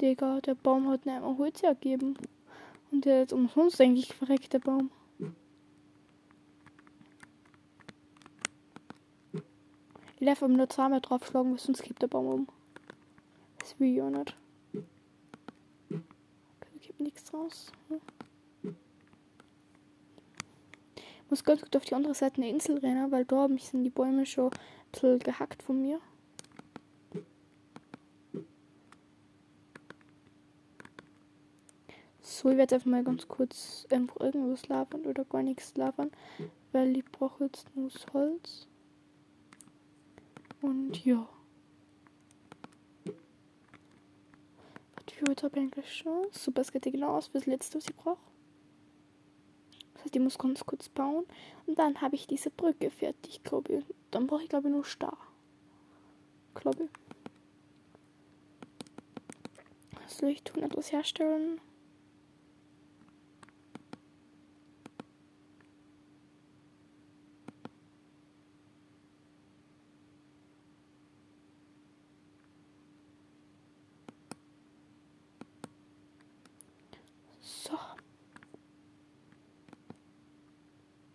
Digga, 0.01 0.41
der 0.41 0.55
Baum 0.55 0.89
hat 0.89 1.05
nicht 1.05 1.15
einmal 1.15 1.37
Holz 1.37 1.63
ergeben. 1.63 2.17
Und 2.91 3.05
der 3.05 3.23
ist 3.23 3.33
umsonst 3.33 3.79
eigentlich 3.79 4.13
verreckt, 4.13 4.51
der 4.51 4.59
Baum. 4.59 4.91
Ich 10.19 10.27
darf 10.27 10.41
ihm 10.41 10.53
nur 10.53 10.69
zweimal 10.69 10.99
draufschlagen, 10.99 11.51
weil 11.51 11.59
sonst 11.59 11.83
kippt 11.83 12.01
der 12.01 12.07
Baum 12.07 12.27
um. 12.27 12.47
Das 13.59 13.79
will 13.79 13.95
ich 13.95 14.01
auch 14.01 14.09
nicht 14.09 14.35
nichts 17.31 17.33
raus. 17.33 17.71
Hm. 18.63 18.75
Muss 21.29 21.43
ganz 21.43 21.61
gut 21.61 21.75
auf 21.75 21.85
die 21.85 21.95
andere 21.95 22.13
Seite 22.13 22.41
der 22.41 22.49
Insel 22.49 22.77
rennen, 22.79 23.11
weil 23.11 23.25
da 23.25 23.47
sind 23.57 23.83
die 23.83 23.89
Bäume 23.89 24.25
schon 24.25 24.51
ein 24.51 24.59
bisschen 24.91 25.19
gehackt 25.19 25.63
von 25.63 25.81
mir. 25.81 25.99
So, 32.21 32.49
ich 32.49 32.57
werde 32.57 32.75
einfach 32.75 32.89
mal 32.89 33.03
ganz 33.03 33.27
kurz 33.27 33.85
einfach 33.91 34.19
irgendwas 34.19 34.67
labern 34.67 35.01
oder 35.01 35.23
gar 35.25 35.43
nichts 35.43 35.75
labern, 35.75 36.11
weil 36.71 36.97
ich 36.97 37.05
brauche 37.05 37.45
jetzt 37.45 37.67
nur 37.75 37.89
das 37.89 38.05
Holz. 38.13 38.67
Und 40.61 41.05
ja. 41.05 41.27
Für 45.21 45.83
schon. 45.83 46.25
Super, 46.31 46.61
es 46.61 46.71
geht 46.71 46.81
genau 46.83 47.15
aus 47.15 47.27
für 47.27 47.33
das 47.37 47.45
letzte, 47.45 47.77
was 47.77 47.87
ich 47.87 47.95
brauche. 47.95 48.17
Das 49.93 50.05
heißt, 50.05 50.15
ich 50.15 50.21
muss 50.21 50.39
ganz 50.39 50.65
kurz 50.65 50.89
bauen. 50.89 51.25
Und 51.67 51.77
dann 51.77 52.01
habe 52.01 52.15
ich 52.15 52.25
diese 52.25 52.49
Brücke 52.49 52.89
fertig, 52.89 53.43
glaube 53.43 53.71
ich. 53.71 53.85
Dann 54.09 54.25
brauche 54.25 54.41
ich, 54.41 54.49
glaube 54.49 54.67
ich, 54.67 54.73
nur 54.73 54.83
Star. 54.83 55.17
Glaube 56.55 56.85
ich. 56.85 56.89
Was 60.01 60.17
soll 60.17 60.29
ich 60.29 60.41
tun? 60.41 60.63
Etwas 60.63 60.91
herstellen. 60.91 61.61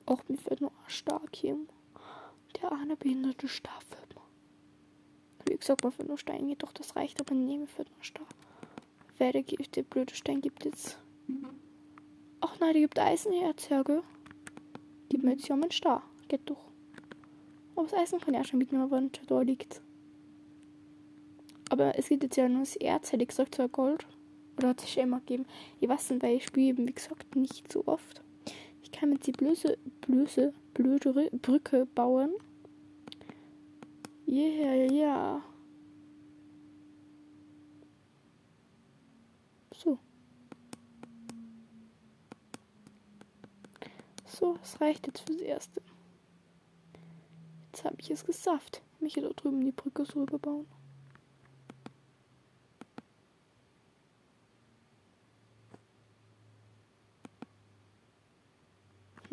Auch 0.07 0.23
mir 0.29 0.39
fällt 0.39 0.61
nur 0.61 0.73
stark. 0.87 1.33
Der 1.43 2.73
eine 2.73 2.97
behinderte 2.97 3.49
Staffel. 3.49 3.99
Wie 5.49 5.57
gesagt, 5.57 5.85
man 5.85 5.93
für 5.93 6.05
nur 6.05 6.19
Stein 6.19 6.49
geht 6.49 6.63
doch, 6.63 6.73
das 6.73 6.97
reicht, 6.97 7.21
aber 7.21 7.35
mir 7.35 7.67
fällt 7.69 7.91
nur 7.91 8.03
Star. 8.03 8.27
Wer 9.19 9.33
der, 9.33 9.43
der 9.43 9.83
blöde 9.83 10.15
Stein 10.15 10.41
gibt 10.41 10.65
jetzt. 10.65 10.99
Ach 12.41 12.59
nein, 12.59 12.75
die 12.75 12.81
gibt 12.81 12.99
Eisenherz, 12.99 13.69
ja, 13.69 13.83
gell? 13.83 14.03
Gib 15.09 15.23
mir 15.23 15.33
jetzt 15.33 15.47
ja 15.49 15.57
meinen 15.57 15.71
Star. 15.71 16.03
Geht 16.29 16.49
doch. 16.51 16.67
Aber 17.77 17.87
das 17.87 17.95
Eisen 17.95 18.21
kann 18.21 18.35
ja 18.35 18.45
schon 18.45 18.59
mitnehmen, 18.59 18.91
wenn 18.91 19.07
es 19.13 19.27
da 19.27 19.41
liegt. 19.41 19.81
Aber 21.71 21.97
es 21.97 22.09
gibt 22.09 22.25
jetzt 22.25 22.37
ja 22.37 22.49
nur 22.49 22.61
das 22.61 22.77
Erz, 22.77 23.13
hätte 23.13 23.23
ich 23.23 23.29
gesagt, 23.29 23.55
so 23.55 23.69
Gold. 23.69 24.07
Oder 24.57 24.69
hat 24.69 24.83
es 24.83 24.91
schon 24.91 25.05
immer 25.05 25.21
gegeben? 25.21 25.47
Ich 25.81 25.89
weiß 25.89 26.11
nicht, 26.11 26.23
weil 26.23 26.37
ich 26.37 26.47
spiele 26.47 26.69
eben, 26.69 26.89
wie 26.89 26.93
gesagt, 26.93 27.37
nicht 27.37 27.71
so 27.71 27.85
oft. 27.87 28.23
Kann 28.99 29.11
mit 29.11 29.27
die 29.27 29.33
blöse, 29.33 29.77
blöse, 30.01 30.55
blöde 30.73 31.31
Brücke 31.43 31.85
bauen. 31.85 32.31
Yeah. 34.27 35.43
So. 39.75 39.99
So, 44.27 44.55
so, 44.55 44.59
es 44.63 44.81
reicht 44.81 45.07
jetzt 45.07 45.27
fürs 45.27 45.43
Erste. 45.43 45.83
Jetzt 47.67 47.85
habe 47.85 47.97
ich 47.99 48.11
es 48.11 48.25
geschafft. 48.25 48.81
Mich 49.01 49.13
hier 49.13 49.25
da 49.25 49.29
drüben 49.31 49.63
die 49.63 49.73
Brücke 49.73 50.07
so 50.07 50.23
überbauen. 50.23 50.67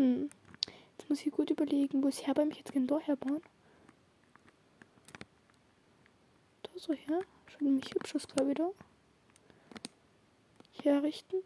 Hm. 0.04 0.30
Jetzt 0.97 1.10
muss 1.10 1.26
ich 1.26 1.32
gut 1.32 1.49
überlegen, 1.49 2.04
wo 2.04 2.10
ist 2.10 2.28
her 2.28 2.43
mich 2.43 2.58
jetzt 2.58 2.74
genau 2.74 2.99
herbauen? 2.99 3.41
Da 6.64 6.70
so 6.76 6.91
her. 6.91 7.22
Schon 7.47 7.68
nämlich 7.68 7.93
hübsches 7.93 8.28
ich 8.28 8.54
da. 8.54 8.70
Hier 10.74 10.95
errichten. 10.95 11.38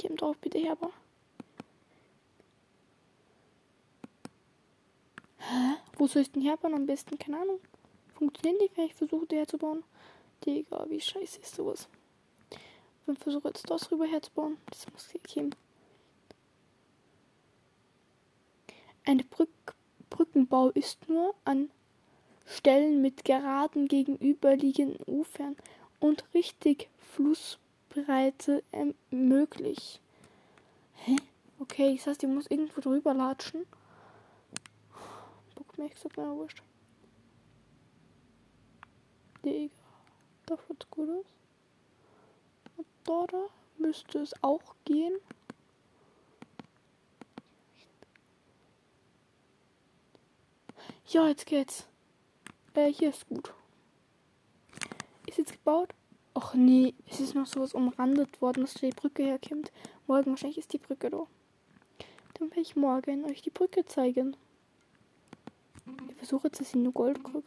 Hier 0.00 0.16
drauf 0.16 0.36
bitte 0.38 0.58
herbauen. 0.58 0.92
Hä? 5.38 5.76
Wo 5.98 6.08
soll 6.08 6.22
ich 6.22 6.32
denn 6.32 6.42
herbauen 6.42 6.74
am 6.74 6.86
besten? 6.86 7.16
Keine 7.16 7.38
Ahnung. 7.42 7.60
Funktionieren 8.20 8.68
die, 8.76 8.82
ich 8.82 8.94
versuche, 8.94 9.24
die 9.24 9.36
herzubauen? 9.36 9.82
Digga, 10.44 10.84
wie 10.90 11.00
scheiße 11.00 11.40
ist 11.40 11.54
sowas? 11.54 11.88
Ich 13.06 13.18
versuche 13.18 13.48
jetzt 13.48 13.70
das 13.70 13.90
rüber 13.90 14.04
herzubauen. 14.04 14.58
Das 14.66 14.86
muss 14.92 15.08
gehen. 15.22 15.54
Eine 19.06 19.24
Brück 19.24 19.48
Brückenbau 20.10 20.68
ist 20.68 21.08
nur 21.08 21.34
an 21.46 21.70
Stellen 22.44 23.00
mit 23.00 23.24
geraden 23.24 23.88
gegenüberliegenden 23.88 25.02
Ufern 25.06 25.56
und 25.98 26.22
richtig 26.34 26.90
Flussbreite 26.98 28.62
ähm, 28.72 28.94
möglich. 29.10 29.98
Hä? 30.96 31.16
Okay, 31.58 31.96
das 31.96 32.06
heißt, 32.06 32.22
ich 32.22 32.28
muss 32.28 32.48
irgendwo 32.48 32.82
drüber 32.82 33.14
latschen. 33.14 33.64
Bock 35.54 35.78
mir 35.78 35.86
extra 35.86 36.10
wurscht. 36.36 36.62
Digga. 39.44 39.74
Da 40.46 40.56
schaut's 40.56 40.90
gut 40.90 41.08
aus. 41.08 41.26
Und 42.76 42.86
da 43.04 43.26
müsste 43.78 44.18
es 44.18 44.32
auch 44.42 44.74
gehen. 44.84 45.16
Ja, 51.06 51.26
jetzt 51.28 51.46
geht's. 51.46 51.86
Äh, 52.74 52.92
hier 52.92 53.10
ist 53.10 53.28
gut. 53.28 53.52
Ist 55.26 55.38
jetzt 55.38 55.52
gebaut? 55.52 55.92
Och 56.34 56.54
nee, 56.54 56.94
es 57.08 57.20
ist 57.20 57.34
noch 57.34 57.46
sowas 57.46 57.74
umrandet 57.74 58.40
worden, 58.40 58.62
dass 58.62 58.74
die 58.74 58.90
Brücke 58.90 59.24
herkommt. 59.24 59.72
Morgen 60.06 60.30
wahrscheinlich 60.30 60.58
ist 60.58 60.72
die 60.72 60.78
Brücke 60.78 61.10
da. 61.10 61.26
Dann 62.34 62.50
werde 62.50 62.60
ich 62.60 62.76
morgen 62.76 63.24
euch 63.24 63.42
die 63.42 63.50
Brücke 63.50 63.84
zeigen. 63.84 64.36
Ich 66.08 66.16
versuche 66.16 66.46
jetzt, 66.46 66.60
dass 66.60 66.68
ich 66.68 66.74
nur 66.76 66.92
Gold 66.92 67.24
kriege. 67.24 67.42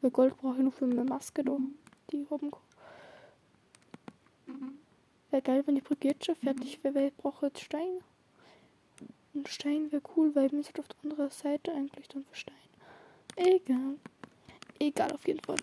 Weil 0.00 0.10
Gold 0.10 0.36
brauche 0.36 0.56
ich 0.56 0.62
nur 0.62 0.72
für 0.72 0.86
meine 0.86 1.04
Maske 1.04 1.44
da. 1.44 1.56
Die 2.12 2.26
haben. 2.30 2.50
Wäre 5.30 5.42
geil, 5.42 5.62
wenn 5.66 5.74
die 5.74 5.82
Brücke 5.82 6.08
jetzt 6.08 6.24
schon 6.24 6.36
fertig 6.36 6.82
wäre, 6.82 6.94
weil 6.94 7.08
ich 7.08 7.16
brauche 7.16 7.46
jetzt 7.46 7.60
Stein. 7.60 7.98
Und 9.34 9.48
Stein 9.48 9.92
wäre 9.92 10.02
cool, 10.16 10.34
weil 10.34 10.48
mir 10.50 10.60
ist 10.60 10.78
auf 10.78 10.88
der 10.88 11.10
anderen 11.10 11.30
Seite 11.30 11.72
eigentlich 11.72 12.08
dann 12.08 12.24
für 12.24 12.34
Stein. 12.34 12.54
Egal. 13.36 13.96
Egal, 14.78 15.12
auf 15.12 15.26
jeden 15.26 15.40
Fall. 15.40 15.56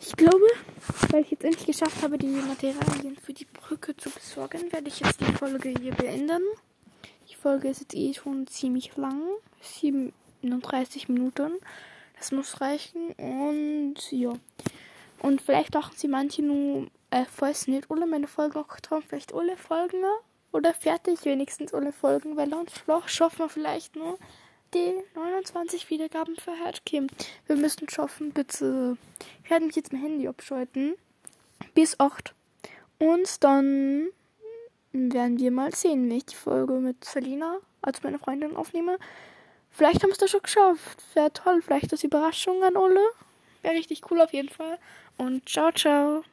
Ich 0.00 0.16
glaube, 0.16 0.46
weil 1.10 1.22
ich 1.22 1.30
jetzt 1.30 1.44
endlich 1.44 1.66
geschafft 1.66 2.02
habe, 2.02 2.18
die 2.18 2.26
Materialien 2.26 3.16
für 3.16 3.32
die 3.32 3.44
Brücke 3.44 3.96
zu 3.96 4.10
besorgen, 4.10 4.72
werde 4.72 4.88
ich 4.88 5.00
jetzt 5.00 5.20
die 5.20 5.32
Folge 5.32 5.70
hier 5.80 5.94
beenden. 5.94 6.42
Die 7.30 7.34
Folge 7.34 7.68
ist 7.68 7.80
jetzt 7.80 7.94
eh 7.94 8.14
schon 8.14 8.46
ziemlich 8.46 8.96
lang. 8.96 9.22
37 9.60 11.08
Minuten. 11.08 11.52
Das 12.16 12.32
muss 12.32 12.60
reichen. 12.60 13.12
Und 13.12 14.10
ja. 14.10 14.32
Und 15.20 15.40
vielleicht 15.40 15.74
machen 15.74 15.94
sie 15.96 16.08
manche 16.08 16.42
nur, 16.42 16.86
äh, 17.10 17.24
falls 17.24 17.68
nicht 17.68 17.90
alle 17.90 18.06
meine 18.06 18.26
Folgen 18.26 18.58
auch 18.58 18.68
getragen, 18.68 19.04
vielleicht 19.06 19.34
alle 19.34 19.56
Folgen 19.56 20.02
oder 20.52 20.74
fertig 20.74 21.24
wenigstens 21.24 21.74
alle 21.74 21.92
Folgen, 21.92 22.36
weil 22.36 22.50
sonst 22.50 22.82
schaffen 23.06 23.38
wir 23.38 23.48
vielleicht 23.48 23.96
nur 23.96 24.18
die 24.74 24.94
29 25.14 25.88
Wiedergaben 25.90 26.36
für 26.36 26.58
Hardcam. 26.58 27.06
Wir 27.46 27.56
müssen 27.56 27.88
schaffen, 27.88 28.32
bitte. 28.32 28.96
Ich 29.44 29.50
werde 29.50 29.66
mich 29.66 29.76
jetzt 29.76 29.92
mein 29.92 30.02
Handy 30.02 30.28
abschalten. 30.28 30.94
Bis 31.74 31.98
8. 31.98 32.34
Und 32.98 33.44
dann 33.44 34.08
werden 34.92 35.38
wir 35.38 35.50
mal 35.50 35.74
sehen, 35.74 36.08
wenn 36.08 36.18
ich 36.18 36.26
die 36.26 36.34
Folge 36.34 36.74
mit 36.74 37.04
Selina, 37.04 37.58
als 37.82 38.02
meine 38.02 38.18
Freundin, 38.18 38.56
aufnehme. 38.56 38.98
Vielleicht 39.76 40.02
haben 40.02 40.10
es 40.10 40.16
da 40.16 40.26
schon 40.26 40.40
geschafft. 40.40 41.02
Wäre 41.12 41.30
toll. 41.34 41.60
Vielleicht 41.60 41.92
das 41.92 42.02
Überraschung 42.02 42.64
an 42.64 42.76
alle. 42.76 43.10
Wäre 43.60 43.74
richtig 43.74 44.10
cool 44.10 44.22
auf 44.22 44.32
jeden 44.32 44.48
Fall. 44.48 44.78
Und 45.18 45.46
ciao, 45.46 45.70
ciao. 45.70 46.24